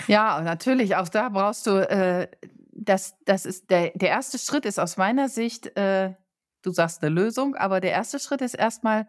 Ja, 0.08 0.40
natürlich. 0.42 0.96
Auch 0.96 1.10
da 1.10 1.30
brauchst 1.30 1.66
du, 1.66 1.72
äh, 1.90 2.28
das, 2.72 3.16
das 3.26 3.46
ist 3.46 3.72
der, 3.72 3.92
der 3.96 4.10
erste 4.10 4.38
Schritt 4.38 4.66
ist 4.66 4.80
aus 4.80 4.98
meiner 4.98 5.28
Sicht, 5.30 5.76
äh, 5.76 6.14
du 6.62 6.72
sagst 6.72 7.02
eine 7.02 7.14
Lösung, 7.14 7.56
aber 7.56 7.82
der 7.82 7.92
erste 7.92 8.20
Schritt 8.20 8.42
ist 8.42 8.54
erstmal 8.54 9.08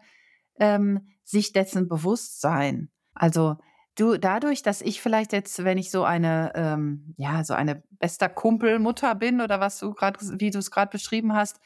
ähm, 0.59 1.07
sich 1.23 1.53
dessen 1.53 1.87
bewusst 1.87 2.41
sein. 2.41 2.89
Also 3.13 3.57
du, 3.95 4.17
dadurch, 4.17 4.63
dass 4.63 4.81
ich 4.81 5.01
vielleicht 5.01 5.33
jetzt, 5.33 5.63
wenn 5.63 5.77
ich 5.77 5.91
so 5.91 6.03
eine, 6.03 6.51
ähm, 6.55 7.13
ja, 7.17 7.43
so 7.43 7.53
eine 7.53 7.83
bester 7.99 8.29
Kumpelmutter 8.29 9.13
bin 9.13 9.41
oder 9.41 9.59
was 9.59 9.77
du 9.77 9.93
gerade, 9.93 10.19
wie 10.39 10.49
du 10.49 10.57
es 10.57 10.71
gerade 10.71 10.89
beschrieben 10.89 11.33
hast, 11.33 11.59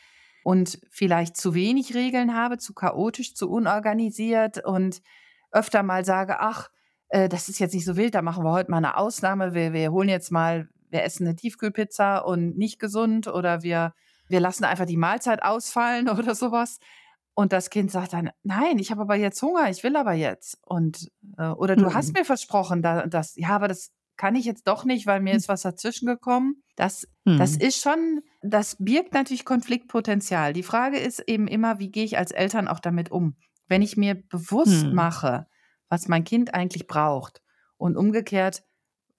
und 0.43 0.79
vielleicht 0.89 1.37
zu 1.37 1.53
wenig 1.53 1.95
Regeln 1.95 2.35
habe, 2.35 2.57
zu 2.57 2.73
chaotisch, 2.73 3.35
zu 3.35 3.49
unorganisiert 3.49 4.63
und 4.63 5.01
öfter 5.51 5.83
mal 5.83 6.03
sage, 6.05 6.39
ach, 6.39 6.69
äh, 7.09 7.29
das 7.29 7.49
ist 7.49 7.59
jetzt 7.59 7.73
nicht 7.73 7.85
so 7.85 7.95
wild, 7.95 8.15
da 8.15 8.21
machen 8.21 8.43
wir 8.43 8.51
heute 8.51 8.71
mal 8.71 8.77
eine 8.77 8.97
Ausnahme, 8.97 9.53
wir, 9.53 9.73
wir 9.73 9.91
holen 9.91 10.09
jetzt 10.09 10.31
mal, 10.31 10.69
wir 10.89 11.03
essen 11.03 11.27
eine 11.27 11.35
Tiefkühlpizza 11.35 12.17
und 12.17 12.57
nicht 12.57 12.79
gesund 12.79 13.27
oder 13.27 13.63
wir, 13.63 13.93
wir 14.27 14.39
lassen 14.39 14.65
einfach 14.65 14.85
die 14.85 14.97
Mahlzeit 14.97 15.43
ausfallen 15.43 16.09
oder 16.09 16.35
sowas. 16.35 16.79
Und 17.35 17.51
das 17.51 17.71
Kind 17.71 17.89
sagt 17.89 18.13
dann, 18.13 18.29
nein, 18.43 18.77
ich 18.77 18.91
habe 18.91 19.01
aber 19.01 19.15
jetzt 19.15 19.41
Hunger, 19.41 19.67
ich 19.69 19.83
will 19.83 19.95
aber 19.95 20.13
jetzt. 20.13 20.59
Und, 20.61 21.11
äh, 21.37 21.47
oder 21.47 21.75
du 21.75 21.85
mhm. 21.85 21.93
hast 21.93 22.13
mir 22.13 22.25
versprochen, 22.25 22.83
da, 22.83 23.07
das, 23.07 23.35
ja, 23.37 23.49
aber 23.49 23.67
das 23.67 23.91
kann 24.17 24.35
ich 24.35 24.45
jetzt 24.45 24.67
doch 24.67 24.85
nicht, 24.85 25.07
weil 25.07 25.21
mir 25.21 25.31
hm. 25.31 25.37
ist 25.37 25.49
was 25.49 25.63
dazwischen 25.63 26.05
gekommen. 26.05 26.62
Das, 26.75 27.07
mhm. 27.25 27.37
das 27.37 27.55
ist 27.55 27.81
schon, 27.81 28.21
das 28.41 28.77
birgt 28.79 29.13
natürlich 29.13 29.45
Konfliktpotenzial. 29.45 30.53
Die 30.53 30.63
Frage 30.63 30.97
ist 30.97 31.19
eben 31.27 31.47
immer, 31.47 31.79
wie 31.79 31.91
gehe 31.91 32.05
ich 32.05 32.17
als 32.17 32.31
Eltern 32.31 32.67
auch 32.67 32.79
damit 32.79 33.11
um? 33.11 33.35
Wenn 33.67 33.81
ich 33.81 33.97
mir 33.97 34.15
bewusst 34.15 34.85
mhm. 34.85 34.93
mache, 34.93 35.47
was 35.89 36.07
mein 36.07 36.23
Kind 36.23 36.53
eigentlich 36.53 36.87
braucht 36.87 37.41
und 37.77 37.97
umgekehrt, 37.97 38.63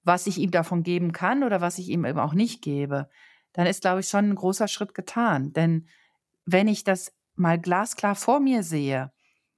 was 0.02 0.26
ich 0.26 0.38
ihm 0.38 0.50
davon 0.50 0.82
geben 0.82 1.12
kann 1.12 1.44
oder 1.44 1.60
was 1.60 1.78
ich 1.78 1.88
ihm 1.88 2.04
eben 2.04 2.18
auch 2.18 2.34
nicht 2.34 2.62
gebe, 2.62 3.08
dann 3.52 3.66
ist, 3.66 3.82
glaube 3.82 4.00
ich, 4.00 4.08
schon 4.08 4.30
ein 4.30 4.34
großer 4.34 4.68
Schritt 4.68 4.94
getan. 4.94 5.52
Denn 5.52 5.88
wenn 6.44 6.68
ich 6.68 6.84
das 6.84 7.12
mal 7.36 7.58
glasklar 7.58 8.14
vor 8.14 8.40
mir 8.40 8.62
sehe, 8.62 9.12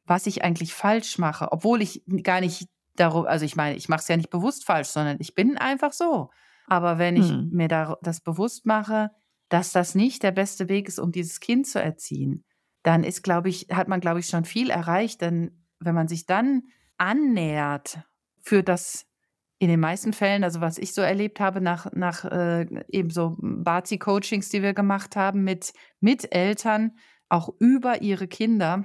was 0.05 0.27
ich 0.27 0.45
eigentlich 0.45 0.73
falsch 0.73 1.19
mache, 1.19 1.51
obwohl 1.51 1.83
ich 1.83 2.03
gar 2.23 2.41
nicht 2.41 2.69
darum, 2.95 3.27
also 3.27 3.45
ich 3.45 3.57
meine, 3.57 3.77
ich 3.77 3.89
mache 3.89 4.01
es 4.01 4.09
ja 4.09 4.17
nicht 4.17 4.31
bewusst 4.31 4.65
falsch, 4.65 4.89
sondern 4.89 5.17
ich 5.19 5.35
bin 5.35 5.59
einfach 5.59 5.93
so. 5.93 6.31
Aber 6.67 6.99
wenn 6.99 7.17
ich 7.17 7.29
hm. 7.29 7.51
mir 7.53 7.69
da, 7.69 7.97
das 8.03 8.21
bewusst 8.21 8.67
mache, 8.67 9.11
dass 9.49 9.73
das 9.73 9.95
nicht 9.95 10.23
der 10.23 10.33
beste 10.33 10.69
Weg 10.69 10.89
ist, 10.89 10.99
um 10.99 11.13
dieses 11.13 11.41
Kind 11.41 11.67
zu 11.67 11.81
erziehen, 11.81 12.45
dann 12.83 13.05
ist, 13.05 13.23
glaube 13.23 13.49
ich, 13.49 13.69
hat 13.71 13.89
man, 13.89 14.01
glaube 14.01 14.21
ich, 14.21 14.27
schon 14.27 14.45
viel 14.45 14.71
erreicht. 14.71 15.21
Denn 15.21 15.65
wenn 15.81 15.95
man 15.95 16.09
sich 16.09 16.27
dann 16.27 16.63
annähert, 16.99 18.01
führt 18.43 18.69
das 18.69 19.07
in 19.59 19.69
den 19.69 19.81
meisten 19.81 20.13
Fällen, 20.13 20.45
also 20.45 20.61
was 20.61 20.79
ich 20.79 20.93
so 20.93 21.01
erlebt 21.01 21.41
habe 21.41 21.61
nach, 21.61 21.91
nach 21.93 22.25
äh, 22.27 22.67
eben 22.89 23.11
so 23.11 23.37
Bazi-Coachings, 23.39 24.51
die 24.51 24.63
wir 24.63 24.75
gemacht 24.75 25.17
haben 25.17 25.45
mit, 25.45 25.73
mit 26.01 26.35
Eltern, 26.35 26.93
auch 27.29 27.49
über 27.59 28.03
ihre 28.03 28.29
Kinder, 28.29 28.85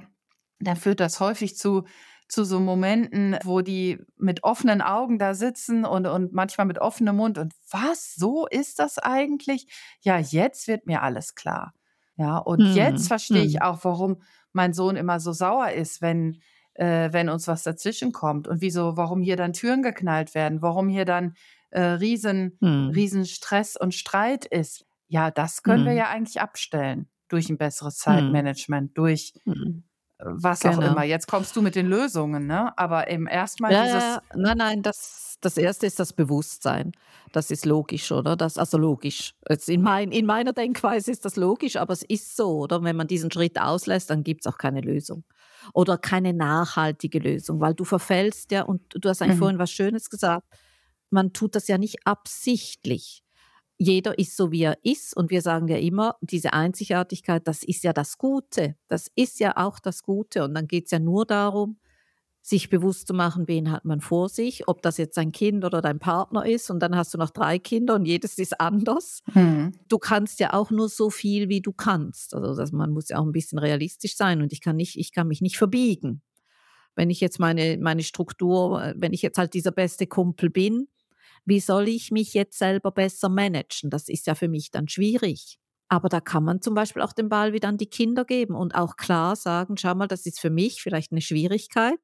dann 0.60 0.76
führt 0.76 1.00
das 1.00 1.20
häufig 1.20 1.56
zu, 1.56 1.84
zu 2.32 2.44
so 2.44 2.60
Momenten, 2.60 3.36
wo 3.44 3.60
die 3.60 3.98
mit 4.16 4.42
offenen 4.42 4.80
Augen 4.80 5.18
da 5.18 5.34
sitzen 5.34 5.84
und, 5.84 6.06
und 6.06 6.32
manchmal 6.32 6.66
mit 6.66 6.78
offenem 6.78 7.16
Mund. 7.16 7.36
Und 7.36 7.52
was, 7.70 8.14
so 8.14 8.46
ist 8.46 8.78
das 8.78 8.98
eigentlich? 8.98 9.66
Ja, 10.00 10.18
jetzt 10.18 10.66
wird 10.66 10.86
mir 10.86 11.02
alles 11.02 11.34
klar. 11.34 11.74
Ja, 12.16 12.38
und 12.38 12.60
hm. 12.60 12.74
jetzt 12.74 13.08
verstehe 13.08 13.44
ich 13.44 13.56
hm. 13.56 13.62
auch, 13.62 13.84
warum 13.84 14.22
mein 14.52 14.72
Sohn 14.72 14.96
immer 14.96 15.20
so 15.20 15.32
sauer 15.32 15.72
ist, 15.72 16.00
wenn, 16.00 16.40
äh, 16.72 17.12
wenn 17.12 17.28
uns 17.28 17.48
was 17.48 17.64
dazwischen 17.64 18.12
kommt 18.12 18.48
und 18.48 18.62
wieso, 18.62 18.96
warum 18.96 19.20
hier 19.20 19.36
dann 19.36 19.52
Türen 19.52 19.82
geknallt 19.82 20.34
werden, 20.34 20.62
warum 20.62 20.88
hier 20.88 21.04
dann 21.04 21.34
äh, 21.68 21.82
riesen, 21.82 22.56
hm. 22.60 22.92
riesen 22.94 23.26
Stress 23.26 23.76
und 23.76 23.92
Streit 23.92 24.46
ist. 24.46 24.86
Ja, 25.06 25.30
das 25.30 25.62
können 25.62 25.80
hm. 25.80 25.86
wir 25.88 25.94
ja 25.94 26.08
eigentlich 26.08 26.40
abstellen 26.40 27.10
durch 27.28 27.50
ein 27.50 27.58
besseres 27.58 27.96
hm. 27.96 28.14
Zeitmanagement, 28.14 28.96
durch 28.96 29.34
hm. 29.44 29.84
Was 30.24 30.60
genau. 30.60 30.78
auch 30.78 30.82
immer. 30.92 31.04
Jetzt 31.04 31.26
kommst 31.26 31.56
du 31.56 31.62
mit 31.62 31.74
den 31.74 31.86
Lösungen, 31.86 32.46
ne? 32.46 32.76
Aber 32.78 33.10
eben 33.10 33.26
erstmal 33.26 33.72
ja, 33.72 33.84
dieses. 33.84 34.18
Nein, 34.34 34.58
nein, 34.58 34.82
das, 34.82 35.36
das 35.40 35.56
erste 35.56 35.86
ist 35.86 35.98
das 35.98 36.12
Bewusstsein. 36.12 36.92
Das 37.32 37.50
ist 37.50 37.64
logisch, 37.66 38.12
oder? 38.12 38.36
Das, 38.36 38.58
also 38.58 38.78
logisch. 38.78 39.34
Jetzt 39.48 39.68
in, 39.68 39.82
mein, 39.82 40.12
in 40.12 40.26
meiner 40.26 40.52
Denkweise 40.52 41.10
ist 41.10 41.24
das 41.24 41.36
logisch, 41.36 41.76
aber 41.76 41.92
es 41.92 42.02
ist 42.02 42.36
so, 42.36 42.58
oder? 42.60 42.82
Wenn 42.82 42.96
man 42.96 43.06
diesen 43.06 43.30
Schritt 43.30 43.60
auslässt, 43.60 44.10
dann 44.10 44.22
gibt 44.22 44.46
es 44.46 44.52
auch 44.52 44.58
keine 44.58 44.80
Lösung 44.80 45.24
oder 45.72 45.98
keine 45.98 46.32
nachhaltige 46.32 47.18
Lösung, 47.18 47.60
weil 47.60 47.74
du 47.74 47.84
verfällst 47.84 48.50
ja, 48.50 48.62
und 48.62 48.82
du 48.90 49.08
hast 49.08 49.22
eigentlich 49.22 49.36
mhm. 49.36 49.40
vorhin 49.40 49.58
was 49.58 49.70
Schönes 49.70 50.10
gesagt, 50.10 50.46
man 51.10 51.32
tut 51.32 51.54
das 51.54 51.68
ja 51.68 51.78
nicht 51.78 52.06
absichtlich. 52.06 53.21
Jeder 53.78 54.18
ist 54.18 54.36
so, 54.36 54.52
wie 54.52 54.62
er 54.62 54.78
ist 54.84 55.16
und 55.16 55.30
wir 55.30 55.42
sagen 55.42 55.66
ja 55.68 55.76
immer, 55.76 56.16
diese 56.20 56.52
Einzigartigkeit, 56.52 57.46
das 57.48 57.62
ist 57.62 57.82
ja 57.84 57.92
das 57.92 58.18
Gute, 58.18 58.76
das 58.88 59.10
ist 59.16 59.40
ja 59.40 59.56
auch 59.56 59.78
das 59.80 60.02
Gute 60.02 60.44
und 60.44 60.54
dann 60.54 60.68
geht 60.68 60.84
es 60.84 60.92
ja 60.92 60.98
nur 60.98 61.26
darum, 61.26 61.78
sich 62.42 62.68
bewusst 62.68 63.06
zu 63.06 63.14
machen, 63.14 63.46
wen 63.46 63.70
hat 63.70 63.84
man 63.84 64.00
vor 64.00 64.28
sich, 64.28 64.66
ob 64.66 64.82
das 64.82 64.98
jetzt 64.98 65.16
ein 65.16 65.30
Kind 65.30 65.64
oder 65.64 65.80
dein 65.80 66.00
Partner 66.00 66.44
ist 66.44 66.70
und 66.70 66.80
dann 66.80 66.96
hast 66.96 67.14
du 67.14 67.18
noch 67.18 67.30
drei 67.30 67.60
Kinder 67.60 67.94
und 67.94 68.04
jedes 68.04 68.36
ist 68.38 68.60
anders. 68.60 69.22
Mhm. 69.32 69.72
Du 69.88 69.98
kannst 69.98 70.40
ja 70.40 70.52
auch 70.52 70.72
nur 70.72 70.88
so 70.88 71.08
viel, 71.08 71.48
wie 71.48 71.60
du 71.60 71.72
kannst. 71.72 72.34
Also 72.34 72.56
das, 72.56 72.72
man 72.72 72.90
muss 72.90 73.08
ja 73.08 73.18
auch 73.18 73.24
ein 73.24 73.32
bisschen 73.32 73.60
realistisch 73.60 74.16
sein 74.16 74.42
und 74.42 74.52
ich 74.52 74.60
kann 74.60 74.74
nicht, 74.74 74.98
ich 74.98 75.12
kann 75.12 75.28
mich 75.28 75.40
nicht 75.40 75.56
verbiegen. 75.56 76.20
Wenn 76.96 77.10
ich 77.10 77.20
jetzt 77.20 77.38
meine, 77.38 77.78
meine 77.78 78.02
Struktur, 78.02 78.92
wenn 78.96 79.12
ich 79.12 79.22
jetzt 79.22 79.38
halt 79.38 79.54
dieser 79.54 79.70
beste 79.70 80.08
Kumpel 80.08 80.50
bin, 80.50 80.88
wie 81.44 81.60
soll 81.60 81.88
ich 81.88 82.10
mich 82.10 82.34
jetzt 82.34 82.58
selber 82.58 82.90
besser 82.90 83.28
managen? 83.28 83.90
Das 83.90 84.08
ist 84.08 84.26
ja 84.26 84.34
für 84.34 84.48
mich 84.48 84.70
dann 84.70 84.88
schwierig. 84.88 85.58
Aber 85.88 86.08
da 86.08 86.20
kann 86.20 86.44
man 86.44 86.62
zum 86.62 86.74
Beispiel 86.74 87.02
auch 87.02 87.12
den 87.12 87.28
Ball 87.28 87.52
wieder 87.52 87.68
an 87.68 87.76
die 87.76 87.90
Kinder 87.90 88.24
geben 88.24 88.54
und 88.54 88.74
auch 88.74 88.96
klar 88.96 89.36
sagen, 89.36 89.76
schau 89.76 89.94
mal, 89.94 90.08
das 90.08 90.24
ist 90.24 90.40
für 90.40 90.50
mich 90.50 90.82
vielleicht 90.82 91.12
eine 91.12 91.20
Schwierigkeit. 91.20 91.98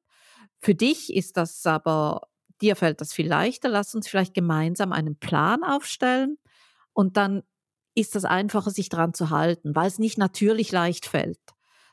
Für 0.61 0.75
dich 0.75 1.13
ist 1.13 1.37
das 1.37 1.65
aber, 1.65 2.27
dir 2.61 2.75
fällt 2.75 3.01
das 3.01 3.13
viel 3.13 3.27
leichter. 3.27 3.69
Lass 3.69 3.95
uns 3.95 4.07
vielleicht 4.07 4.33
gemeinsam 4.33 4.91
einen 4.91 5.17
Plan 5.17 5.63
aufstellen 5.63 6.37
und 6.93 7.17
dann 7.17 7.43
ist 7.95 8.15
das 8.15 8.25
einfacher, 8.25 8.71
sich 8.71 8.89
daran 8.89 9.13
zu 9.13 9.29
halten, 9.29 9.75
weil 9.75 9.87
es 9.87 9.99
nicht 9.99 10.17
natürlich 10.17 10.71
leicht 10.71 11.05
fällt, 11.05 11.39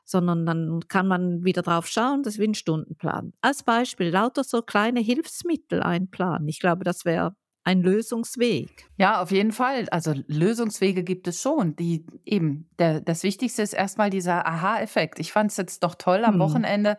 sondern 0.07 0.47
dann 0.47 0.81
kann 0.89 1.07
man 1.07 1.45
wieder 1.45 1.63
drauf 1.63 1.87
schauen, 1.87 2.23
das 2.23 2.35
ist 2.35 2.41
wie 2.41 2.49
ein 2.49 2.55
Stundenplan. 2.55 3.33
Als 3.43 3.63
Beispiel 3.63 4.09
lauter 4.09 4.45
so 4.45 4.63
kleine 4.63 5.01
Hilfsmittel 5.01 5.83
einplanen. 5.83 6.49
Ich 6.49 6.61
glaube, 6.61 6.85
das 6.85 7.05
wäre 7.05 7.35
ein 7.65 7.83
Lösungsweg. 7.83 8.89
Ja, 8.97 9.21
auf 9.21 9.33
jeden 9.33 9.53
Fall. 9.53 9.89
Also 9.91 10.15
Lösungswege 10.29 11.03
gibt 11.03 11.27
es 11.27 11.43
schon. 11.43 11.75
Die 11.77 12.07
eben, 12.25 12.71
der, 12.79 13.01
das 13.01 13.25
Wichtigste 13.25 13.63
ist 13.63 13.75
erstmal 13.75 14.09
dieser 14.09 14.47
Aha-Effekt. 14.47 15.19
Ich 15.19 15.33
fand 15.33 15.51
es 15.51 15.57
jetzt 15.57 15.83
doch 15.83 15.97
toll 15.97 16.25
am 16.25 16.35
hm. 16.35 16.41
Wochenende 16.41 16.97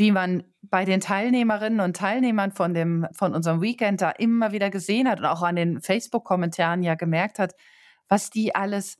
wie 0.00 0.12
man 0.12 0.44
bei 0.62 0.84
den 0.84 1.00
Teilnehmerinnen 1.00 1.80
und 1.80 1.96
Teilnehmern 1.96 2.52
von, 2.52 2.74
dem, 2.74 3.06
von 3.12 3.34
unserem 3.34 3.60
Weekend 3.60 4.00
da 4.00 4.10
immer 4.10 4.50
wieder 4.50 4.70
gesehen 4.70 5.08
hat 5.08 5.20
und 5.20 5.26
auch 5.26 5.42
an 5.42 5.56
den 5.56 5.80
Facebook-Kommentaren 5.80 6.82
ja 6.82 6.94
gemerkt 6.94 7.38
hat, 7.38 7.54
was 8.08 8.30
die 8.30 8.54
alles 8.54 8.96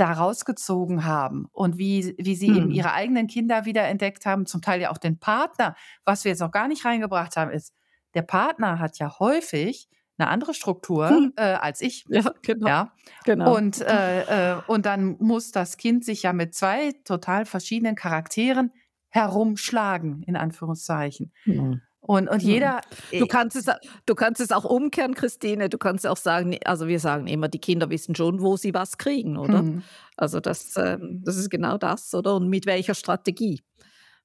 da 0.00 0.12
rausgezogen 0.12 1.04
haben 1.04 1.46
und 1.52 1.76
wie, 1.76 2.14
wie 2.18 2.34
sie 2.34 2.48
hm. 2.48 2.56
eben 2.56 2.70
ihre 2.70 2.92
eigenen 2.92 3.26
Kinder 3.26 3.66
wieder 3.66 3.86
entdeckt 3.86 4.24
haben, 4.24 4.46
zum 4.46 4.62
Teil 4.62 4.80
ja 4.80 4.90
auch 4.90 4.98
den 4.98 5.18
Partner. 5.18 5.76
Was 6.04 6.24
wir 6.24 6.30
jetzt 6.30 6.40
noch 6.40 6.50
gar 6.50 6.68
nicht 6.68 6.84
reingebracht 6.84 7.36
haben, 7.36 7.50
ist, 7.50 7.74
der 8.14 8.22
Partner 8.22 8.78
hat 8.78 8.98
ja 8.98 9.18
häufig 9.18 9.88
eine 10.16 10.28
andere 10.28 10.54
Struktur 10.54 11.10
hm. 11.10 11.32
äh, 11.36 11.42
als 11.42 11.82
ich. 11.82 12.04
Ja, 12.08 12.32
genau. 12.42 12.66
Ja. 12.66 12.92
genau. 13.24 13.56
Und, 13.56 13.80
äh, 13.82 14.54
äh, 14.54 14.62
und 14.66 14.86
dann 14.86 15.16
muss 15.18 15.50
das 15.50 15.76
Kind 15.76 16.04
sich 16.04 16.22
ja 16.22 16.32
mit 16.32 16.54
zwei 16.54 16.92
total 17.04 17.44
verschiedenen 17.44 17.94
Charakteren 17.94 18.72
herumschlagen, 19.10 20.22
in 20.22 20.36
Anführungszeichen. 20.36 21.32
Mhm. 21.44 21.82
Und, 22.00 22.28
und 22.28 22.42
jeder. 22.42 22.80
Du 23.12 23.26
kannst, 23.26 23.56
es, 23.56 23.66
du 24.06 24.14
kannst 24.14 24.40
es 24.40 24.52
auch 24.52 24.64
umkehren, 24.64 25.14
Christine. 25.14 25.68
Du 25.68 25.78
kannst 25.78 26.06
auch 26.06 26.16
sagen, 26.16 26.56
also 26.64 26.88
wir 26.88 26.98
sagen 26.98 27.26
immer, 27.26 27.48
die 27.48 27.58
Kinder 27.58 27.90
wissen 27.90 28.14
schon, 28.14 28.40
wo 28.40 28.56
sie 28.56 28.72
was 28.74 28.98
kriegen, 28.98 29.36
oder? 29.36 29.62
Mhm. 29.62 29.82
Also 30.16 30.40
das, 30.40 30.76
äh, 30.76 30.98
das 31.00 31.36
ist 31.36 31.50
genau 31.50 31.78
das, 31.78 32.14
oder? 32.14 32.36
Und 32.36 32.48
mit 32.48 32.66
welcher 32.66 32.94
Strategie. 32.94 33.60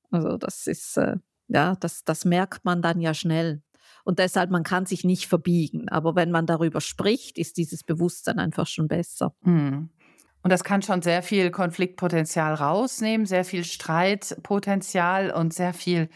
Also 0.10 0.38
das 0.38 0.68
ist, 0.68 0.98
äh, 0.98 1.18
ja, 1.48 1.76
das, 1.76 2.04
das 2.04 2.26
merkt 2.26 2.64
man 2.64 2.82
dann 2.82 3.02
ja 3.02 3.14
schnell. 3.14 3.62
Und 4.06 4.20
deshalb, 4.20 4.52
man 4.52 4.64
kann 4.64 4.86
sich 4.86 5.04
nicht 5.04 5.28
verbiegen. 5.28 5.90
Aber 5.90 6.16
wenn 6.16 6.32
man 6.32 6.46
darüber 6.46 6.80
spricht, 6.80 7.38
ist 7.38 7.58
dieses 7.58 7.84
Bewusstsein 7.84 8.40
einfach 8.40 8.68
schon 8.68 8.88
besser. 8.88 9.36
Mhm. 9.42 9.90
Und 10.44 10.52
das 10.52 10.64
kann 10.64 10.84
schon 10.84 11.02
sehr 11.02 11.24
viel 11.24 11.50
Konfliktpotenzial 11.50 12.54
rausnehmen, 12.54 13.26
sehr 13.26 13.44
viel 13.44 13.64
Streitpotenzial 13.64 15.32
und 15.32 15.56
sehr 15.56 15.74
viel, 15.74 16.08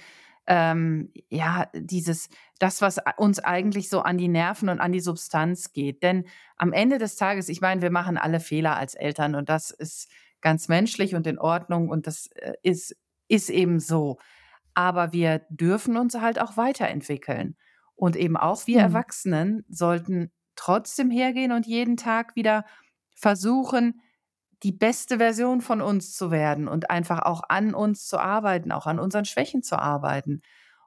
ähm, 0.49 1.13
ja, 1.29 1.69
dieses, 1.75 2.27
das, 2.57 2.81
was 2.81 2.97
uns 3.17 3.39
eigentlich 3.39 3.88
so 3.88 4.01
an 4.01 4.17
die 4.17 4.27
Nerven 4.27 4.67
und 4.67 4.79
an 4.79 4.91
die 4.91 4.99
Substanz 4.99 5.73
geht. 5.73 6.01
Denn 6.01 6.25
am 6.57 6.73
Ende 6.73 6.97
des 6.97 7.15
Tages, 7.15 7.49
ich 7.49 7.62
meine, 7.62 7.83
wir 7.83 7.91
machen 7.91 8.17
alle 8.17 8.39
Fehler 8.39 8.75
als 8.75 8.95
Eltern 8.95 9.35
und 9.35 9.47
das 9.47 9.69
ist 9.69 10.12
ganz 10.41 10.67
menschlich 10.67 11.13
und 11.13 11.27
in 11.27 11.38
Ordnung 11.38 11.89
und 11.89 12.07
das 12.07 12.27
äh, 12.35 12.53
ist, 12.63 12.97
ist 13.27 13.51
eben 13.51 13.79
so. 13.79 14.17
Aber 14.73 15.13
wir 15.13 15.45
dürfen 15.49 15.97
uns 15.97 16.15
halt 16.15 16.41
auch 16.41 16.57
weiterentwickeln. 16.57 17.55
Und 17.95 18.15
eben 18.15 18.38
auch 18.38 18.65
wir 18.65 18.77
mhm. 18.77 18.85
Erwachsenen 18.85 19.65
sollten 19.69 20.31
trotzdem 20.55 21.12
hergehen 21.12 21.51
und 21.51 21.67
jeden 21.67 21.95
Tag 21.95 22.35
wieder 22.35 22.65
versuchen, 23.15 24.01
die 24.63 24.71
beste 24.71 25.17
Version 25.17 25.61
von 25.61 25.81
uns 25.81 26.13
zu 26.13 26.31
werden 26.31 26.67
und 26.67 26.89
einfach 26.89 27.21
auch 27.21 27.41
an 27.47 27.73
uns 27.73 28.07
zu 28.07 28.17
arbeiten, 28.19 28.71
auch 28.71 28.87
an 28.87 28.99
unseren 28.99 29.25
Schwächen 29.25 29.63
zu 29.63 29.79
arbeiten. 29.79 30.41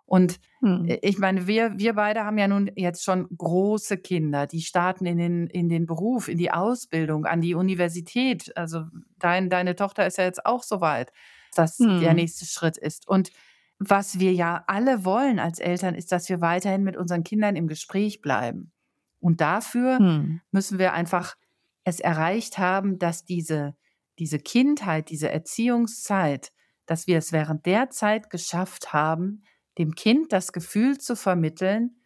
Und 0.04 0.40
hm. 0.60 0.98
ich 1.00 1.18
meine, 1.18 1.46
wir, 1.46 1.78
wir 1.78 1.94
beide 1.94 2.24
haben 2.24 2.36
ja 2.36 2.46
nun 2.46 2.70
jetzt 2.76 3.02
schon 3.02 3.28
große 3.34 3.96
Kinder, 3.96 4.46
die 4.46 4.60
starten 4.60 5.06
in 5.06 5.16
den, 5.16 5.46
in 5.46 5.70
den 5.70 5.86
Beruf, 5.86 6.28
in 6.28 6.36
die 6.36 6.50
Ausbildung, 6.50 7.24
an 7.24 7.40
die 7.40 7.54
Universität. 7.54 8.54
Also 8.54 8.84
dein, 9.18 9.48
deine 9.48 9.74
Tochter 9.74 10.06
ist 10.06 10.18
ja 10.18 10.24
jetzt 10.24 10.44
auch 10.44 10.64
so 10.64 10.82
weit, 10.82 11.12
dass 11.54 11.78
hm. 11.78 12.00
der 12.00 12.12
nächste 12.12 12.44
Schritt 12.44 12.76
ist. 12.76 13.08
Und 13.08 13.30
was 13.78 14.18
wir 14.18 14.34
ja 14.34 14.64
alle 14.66 15.06
wollen 15.06 15.38
als 15.38 15.58
Eltern, 15.58 15.94
ist, 15.94 16.12
dass 16.12 16.28
wir 16.28 16.42
weiterhin 16.42 16.84
mit 16.84 16.96
unseren 16.96 17.24
Kindern 17.24 17.56
im 17.56 17.66
Gespräch 17.66 18.20
bleiben. 18.20 18.70
Und 19.18 19.40
dafür 19.40 19.98
hm. 19.98 20.40
müssen 20.50 20.78
wir 20.78 20.92
einfach 20.92 21.36
es 21.84 22.00
erreicht 22.00 22.58
haben, 22.58 22.98
dass 22.98 23.24
diese, 23.24 23.76
diese 24.18 24.38
Kindheit, 24.38 25.10
diese 25.10 25.30
Erziehungszeit, 25.30 26.52
dass 26.86 27.06
wir 27.06 27.18
es 27.18 27.32
während 27.32 27.66
der 27.66 27.90
Zeit 27.90 28.30
geschafft 28.30 28.92
haben, 28.92 29.42
dem 29.78 29.94
Kind 29.94 30.32
das 30.32 30.52
Gefühl 30.52 30.98
zu 30.98 31.16
vermitteln, 31.16 31.96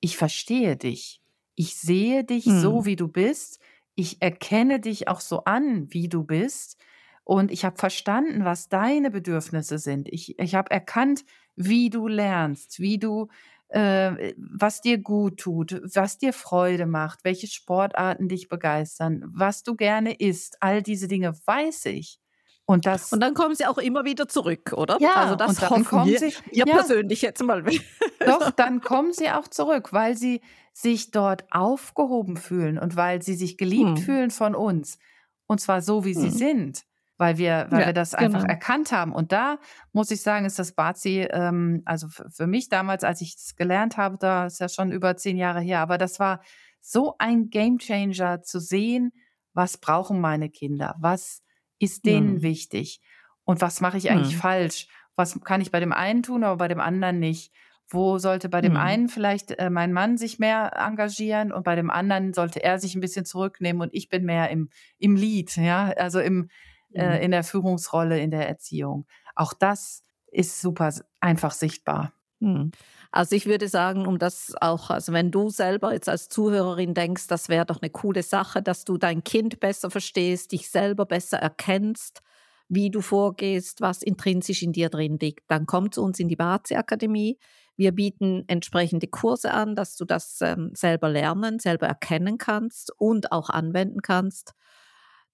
ich 0.00 0.16
verstehe 0.16 0.76
dich, 0.76 1.22
ich 1.54 1.76
sehe 1.76 2.24
dich 2.24 2.46
hm. 2.46 2.60
so, 2.60 2.84
wie 2.84 2.96
du 2.96 3.08
bist, 3.08 3.60
ich 3.94 4.20
erkenne 4.20 4.80
dich 4.80 5.08
auch 5.08 5.20
so 5.20 5.44
an, 5.44 5.86
wie 5.92 6.08
du 6.08 6.24
bist 6.24 6.76
und 7.22 7.50
ich 7.50 7.64
habe 7.64 7.78
verstanden, 7.78 8.44
was 8.44 8.68
deine 8.68 9.10
Bedürfnisse 9.10 9.78
sind. 9.78 10.08
Ich, 10.12 10.38
ich 10.38 10.54
habe 10.54 10.70
erkannt, 10.70 11.24
wie 11.56 11.88
du 11.88 12.08
lernst, 12.08 12.80
wie 12.80 12.98
du 12.98 13.28
äh, 13.68 14.34
was 14.36 14.80
dir 14.80 14.98
gut 14.98 15.38
tut, 15.38 15.80
was 15.94 16.18
dir 16.18 16.32
Freude 16.32 16.86
macht, 16.86 17.24
welche 17.24 17.46
Sportarten 17.46 18.28
dich 18.28 18.48
begeistern, 18.48 19.24
was 19.34 19.62
du 19.62 19.74
gerne 19.74 20.14
isst, 20.14 20.56
all 20.60 20.82
diese 20.82 21.08
Dinge 21.08 21.34
weiß 21.46 21.86
ich. 21.86 22.20
Und, 22.66 22.86
das, 22.86 23.12
und 23.12 23.20
dann 23.20 23.34
kommen 23.34 23.54
sie 23.54 23.66
auch 23.66 23.76
immer 23.76 24.04
wieder 24.04 24.26
zurück, 24.26 24.72
oder? 24.74 24.96
Ja, 24.98 25.16
also 25.16 25.36
das 25.36 25.50
und 25.50 25.62
dann 25.62 25.84
kommen 25.84 26.06
wir, 26.06 26.18
sie, 26.18 26.32
ihr 26.50 26.64
ja, 26.66 26.74
persönlich 26.74 27.20
jetzt 27.20 27.42
mal. 27.42 27.62
Doch, 28.26 28.50
dann 28.52 28.80
kommen 28.80 29.12
sie 29.12 29.30
auch 29.30 29.48
zurück, 29.48 29.92
weil 29.92 30.16
sie 30.16 30.40
sich 30.72 31.10
dort 31.10 31.44
aufgehoben 31.50 32.38
fühlen 32.38 32.78
und 32.78 32.96
weil 32.96 33.22
sie 33.22 33.34
sich 33.34 33.58
geliebt 33.58 33.98
hm. 33.98 34.04
fühlen 34.04 34.30
von 34.30 34.54
uns. 34.54 34.98
Und 35.46 35.60
zwar 35.60 35.82
so, 35.82 36.06
wie 36.06 36.14
hm. 36.14 36.20
sie 36.22 36.30
sind, 36.30 36.84
weil 37.16 37.38
wir, 37.38 37.66
weil 37.70 37.80
ja, 37.80 37.86
wir 37.86 37.92
das 37.92 38.14
einfach 38.14 38.40
genau. 38.40 38.52
erkannt 38.52 38.92
haben. 38.92 39.12
Und 39.12 39.32
da 39.32 39.58
muss 39.92 40.10
ich 40.10 40.22
sagen, 40.22 40.46
ist 40.46 40.58
das 40.58 40.72
Bazi, 40.72 41.26
ähm, 41.30 41.82
also 41.84 42.08
für 42.08 42.46
mich 42.46 42.68
damals, 42.68 43.04
als 43.04 43.20
ich 43.20 43.36
es 43.36 43.54
gelernt 43.56 43.96
habe, 43.96 44.16
da 44.18 44.46
ist 44.46 44.60
ja 44.60 44.68
schon 44.68 44.90
über 44.90 45.16
zehn 45.16 45.36
Jahre 45.36 45.60
her, 45.60 45.80
aber 45.80 45.98
das 45.98 46.18
war 46.18 46.40
so 46.80 47.14
ein 47.18 47.50
Gamechanger 47.50 48.42
zu 48.42 48.60
sehen, 48.60 49.12
was 49.52 49.78
brauchen 49.78 50.20
meine 50.20 50.50
Kinder, 50.50 50.96
was 50.98 51.42
ist 51.78 52.04
denen 52.04 52.34
mhm. 52.34 52.42
wichtig 52.42 53.00
und 53.44 53.60
was 53.60 53.80
mache 53.80 53.96
ich 53.96 54.10
eigentlich 54.10 54.36
mhm. 54.36 54.40
falsch, 54.40 54.88
was 55.16 55.40
kann 55.44 55.60
ich 55.60 55.70
bei 55.70 55.80
dem 55.80 55.92
einen 55.92 56.22
tun, 56.22 56.42
aber 56.42 56.56
bei 56.56 56.68
dem 56.68 56.80
anderen 56.80 57.20
nicht. 57.20 57.52
Wo 57.86 58.16
sollte 58.16 58.48
bei 58.48 58.62
dem 58.62 58.72
mhm. 58.72 58.78
einen 58.78 59.08
vielleicht 59.08 59.52
äh, 59.58 59.68
mein 59.68 59.92
Mann 59.92 60.16
sich 60.16 60.38
mehr 60.38 60.72
engagieren 60.74 61.52
und 61.52 61.64
bei 61.64 61.76
dem 61.76 61.90
anderen 61.90 62.32
sollte 62.32 62.62
er 62.64 62.78
sich 62.78 62.94
ein 62.94 63.00
bisschen 63.00 63.26
zurücknehmen 63.26 63.82
und 63.82 63.90
ich 63.92 64.08
bin 64.08 64.24
mehr 64.24 64.50
im, 64.50 64.70
im 64.98 65.16
Lead, 65.16 65.54
ja, 65.56 65.92
also 65.96 66.18
im, 66.18 66.48
äh, 66.94 67.24
in 67.24 67.30
der 67.30 67.44
Führungsrolle, 67.44 68.18
in 68.20 68.30
der 68.30 68.48
Erziehung. 68.48 69.06
Auch 69.34 69.52
das 69.52 70.02
ist 70.26 70.60
super 70.60 70.92
einfach 71.20 71.52
sichtbar. 71.52 72.12
Mhm. 72.40 72.72
Also 73.10 73.36
ich 73.36 73.46
würde 73.46 73.68
sagen, 73.68 74.06
um 74.06 74.18
das 74.18 74.54
auch, 74.60 74.90
also 74.90 75.12
wenn 75.12 75.30
du 75.30 75.48
selber 75.48 75.92
jetzt 75.92 76.08
als 76.08 76.28
Zuhörerin 76.28 76.94
denkst, 76.94 77.28
das 77.28 77.48
wäre 77.48 77.64
doch 77.64 77.80
eine 77.80 77.90
coole 77.90 78.22
Sache, 78.22 78.60
dass 78.60 78.84
du 78.84 78.98
dein 78.98 79.22
Kind 79.22 79.60
besser 79.60 79.90
verstehst, 79.90 80.52
dich 80.52 80.68
selber 80.68 81.06
besser 81.06 81.38
erkennst, 81.38 82.22
wie 82.68 82.90
du 82.90 83.00
vorgehst, 83.00 83.80
was 83.80 84.02
intrinsisch 84.02 84.62
in 84.62 84.72
dir 84.72 84.88
drin 84.88 85.18
liegt, 85.20 85.48
dann 85.48 85.66
komm 85.66 85.92
zu 85.92 86.02
uns 86.02 86.18
in 86.18 86.28
die 86.28 86.36
Bazi 86.36 86.74
Akademie. 86.74 87.38
Wir 87.76 87.92
bieten 87.92 88.44
entsprechende 88.46 89.06
Kurse 89.06 89.52
an, 89.52 89.74
dass 89.74 89.96
du 89.96 90.04
das 90.04 90.40
ähm, 90.40 90.70
selber 90.74 91.08
lernen, 91.08 91.58
selber 91.58 91.86
erkennen 91.86 92.38
kannst 92.38 92.92
und 92.98 93.32
auch 93.32 93.50
anwenden 93.50 94.00
kannst. 94.00 94.54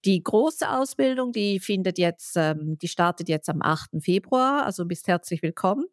Die 0.04 0.22
große 0.22 0.70
Ausbildung, 0.70 1.32
die 1.32 1.60
findet 1.60 1.98
jetzt, 1.98 2.36
ähm, 2.36 2.78
die 2.78 2.88
startet 2.88 3.28
jetzt 3.28 3.48
am 3.50 3.60
8. 3.60 4.02
Februar, 4.02 4.64
also 4.64 4.86
bist 4.86 5.08
herzlich 5.08 5.42
willkommen. 5.42 5.86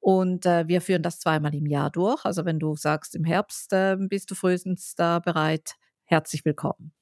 Und 0.00 0.46
äh, 0.46 0.66
wir 0.66 0.80
führen 0.80 1.02
das 1.02 1.20
zweimal 1.20 1.54
im 1.54 1.66
Jahr 1.66 1.88
durch. 1.90 2.24
Also 2.24 2.44
wenn 2.44 2.58
du 2.58 2.74
sagst, 2.74 3.14
im 3.14 3.24
Herbst 3.24 3.72
äh, 3.72 3.96
bist 3.96 4.30
du 4.32 4.34
frühestens 4.34 4.96
da 4.96 5.20
bereit, 5.20 5.74
herzlich 6.04 6.44
willkommen. 6.44 6.92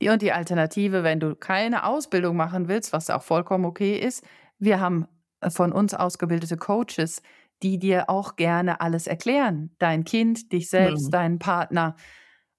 Und 0.00 0.22
die 0.22 0.32
Alternative, 0.32 1.02
wenn 1.02 1.18
du 1.18 1.34
keine 1.34 1.84
Ausbildung 1.84 2.36
machen 2.36 2.68
willst, 2.68 2.92
was 2.92 3.10
auch 3.10 3.22
vollkommen 3.22 3.64
okay 3.64 3.98
ist, 3.98 4.24
wir 4.60 4.78
haben 4.78 5.08
äh, 5.40 5.50
von 5.50 5.72
uns 5.72 5.94
ausgebildete 5.94 6.56
Coaches, 6.56 7.22
die 7.64 7.80
dir 7.80 8.08
auch 8.08 8.36
gerne 8.36 8.80
alles 8.80 9.08
erklären. 9.08 9.74
Dein 9.78 10.04
Kind, 10.04 10.52
dich 10.52 10.68
selbst, 10.68 11.06
mhm. 11.06 11.10
deinen 11.10 11.38
Partner. 11.40 11.96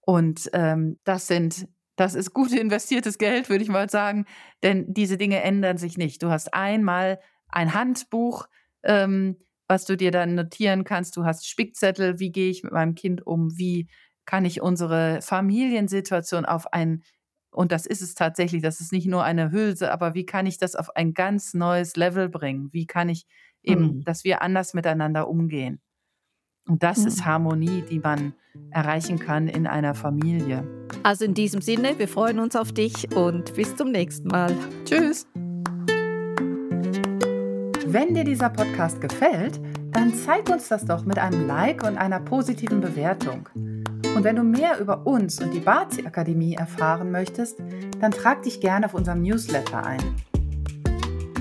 Und 0.01 0.49
ähm, 0.53 0.99
das 1.05 1.27
sind, 1.27 1.67
das 1.95 2.15
ist 2.15 2.33
gut 2.33 2.51
investiertes 2.51 3.17
Geld, 3.17 3.49
würde 3.49 3.63
ich 3.63 3.69
mal 3.69 3.89
sagen, 3.89 4.25
denn 4.63 4.93
diese 4.93 5.17
Dinge 5.17 5.41
ändern 5.41 5.77
sich 5.77 5.97
nicht. 5.97 6.21
Du 6.23 6.29
hast 6.29 6.53
einmal 6.53 7.19
ein 7.49 7.73
Handbuch, 7.73 8.47
ähm, 8.83 9.37
was 9.67 9.85
du 9.85 9.95
dir 9.97 10.11
dann 10.11 10.35
notieren 10.35 10.83
kannst. 10.83 11.15
Du 11.17 11.25
hast 11.25 11.47
Spickzettel, 11.47 12.19
wie 12.19 12.31
gehe 12.31 12.49
ich 12.51 12.63
mit 12.63 12.73
meinem 12.73 12.95
Kind 12.95 13.25
um, 13.25 13.57
wie 13.57 13.87
kann 14.25 14.45
ich 14.45 14.61
unsere 14.61 15.21
Familiensituation 15.21 16.45
auf 16.45 16.73
ein, 16.73 17.03
und 17.51 17.71
das 17.71 17.85
ist 17.85 18.01
es 18.01 18.15
tatsächlich, 18.15 18.61
das 18.61 18.81
ist 18.81 18.91
nicht 18.91 19.07
nur 19.07 19.23
eine 19.23 19.51
Hülse, 19.51 19.91
aber 19.91 20.13
wie 20.13 20.25
kann 20.25 20.45
ich 20.45 20.57
das 20.57 20.75
auf 20.75 20.95
ein 20.95 21.13
ganz 21.13 21.53
neues 21.53 21.95
Level 21.95 22.27
bringen? 22.29 22.69
Wie 22.73 22.85
kann 22.85 23.07
ich 23.09 23.25
eben, 23.63 23.97
mhm. 23.97 24.03
dass 24.03 24.23
wir 24.23 24.41
anders 24.41 24.73
miteinander 24.73 25.27
umgehen? 25.27 25.81
Und 26.67 26.81
das 26.81 26.99
mhm. 26.99 27.07
ist 27.07 27.25
Harmonie, 27.25 27.83
die 27.89 27.99
man 27.99 28.33
erreichen 28.71 29.19
kann 29.19 29.47
in 29.47 29.67
einer 29.67 29.93
Familie. 29.93 30.63
Also 31.03 31.25
in 31.25 31.33
diesem 31.33 31.61
Sinne, 31.61 31.97
wir 31.99 32.07
freuen 32.07 32.39
uns 32.39 32.55
auf 32.55 32.71
dich 32.71 33.15
und 33.15 33.53
bis 33.53 33.75
zum 33.75 33.91
nächsten 33.91 34.27
Mal. 34.27 34.51
Tschüss. 34.85 35.27
Wenn 37.87 38.13
dir 38.13 38.23
dieser 38.23 38.49
Podcast 38.49 38.99
gefällt, 38.99 39.61
dann 39.91 40.13
zeig 40.13 40.49
uns 40.49 40.67
das 40.67 40.85
doch 40.85 41.05
mit 41.05 41.17
einem 41.19 41.47
Like 41.47 41.83
und 41.83 41.97
einer 41.97 42.19
positiven 42.19 42.81
Bewertung. 42.81 43.47
Und 44.15 44.23
wenn 44.23 44.35
du 44.35 44.43
mehr 44.43 44.79
über 44.79 45.05
uns 45.05 45.41
und 45.41 45.53
die 45.53 45.59
Bazi 45.59 46.05
Akademie 46.05 46.55
erfahren 46.55 47.11
möchtest, 47.11 47.59
dann 47.99 48.11
trag 48.11 48.43
dich 48.43 48.59
gerne 48.59 48.87
auf 48.87 48.93
unserem 48.93 49.21
Newsletter 49.21 49.85
ein. 49.85 50.01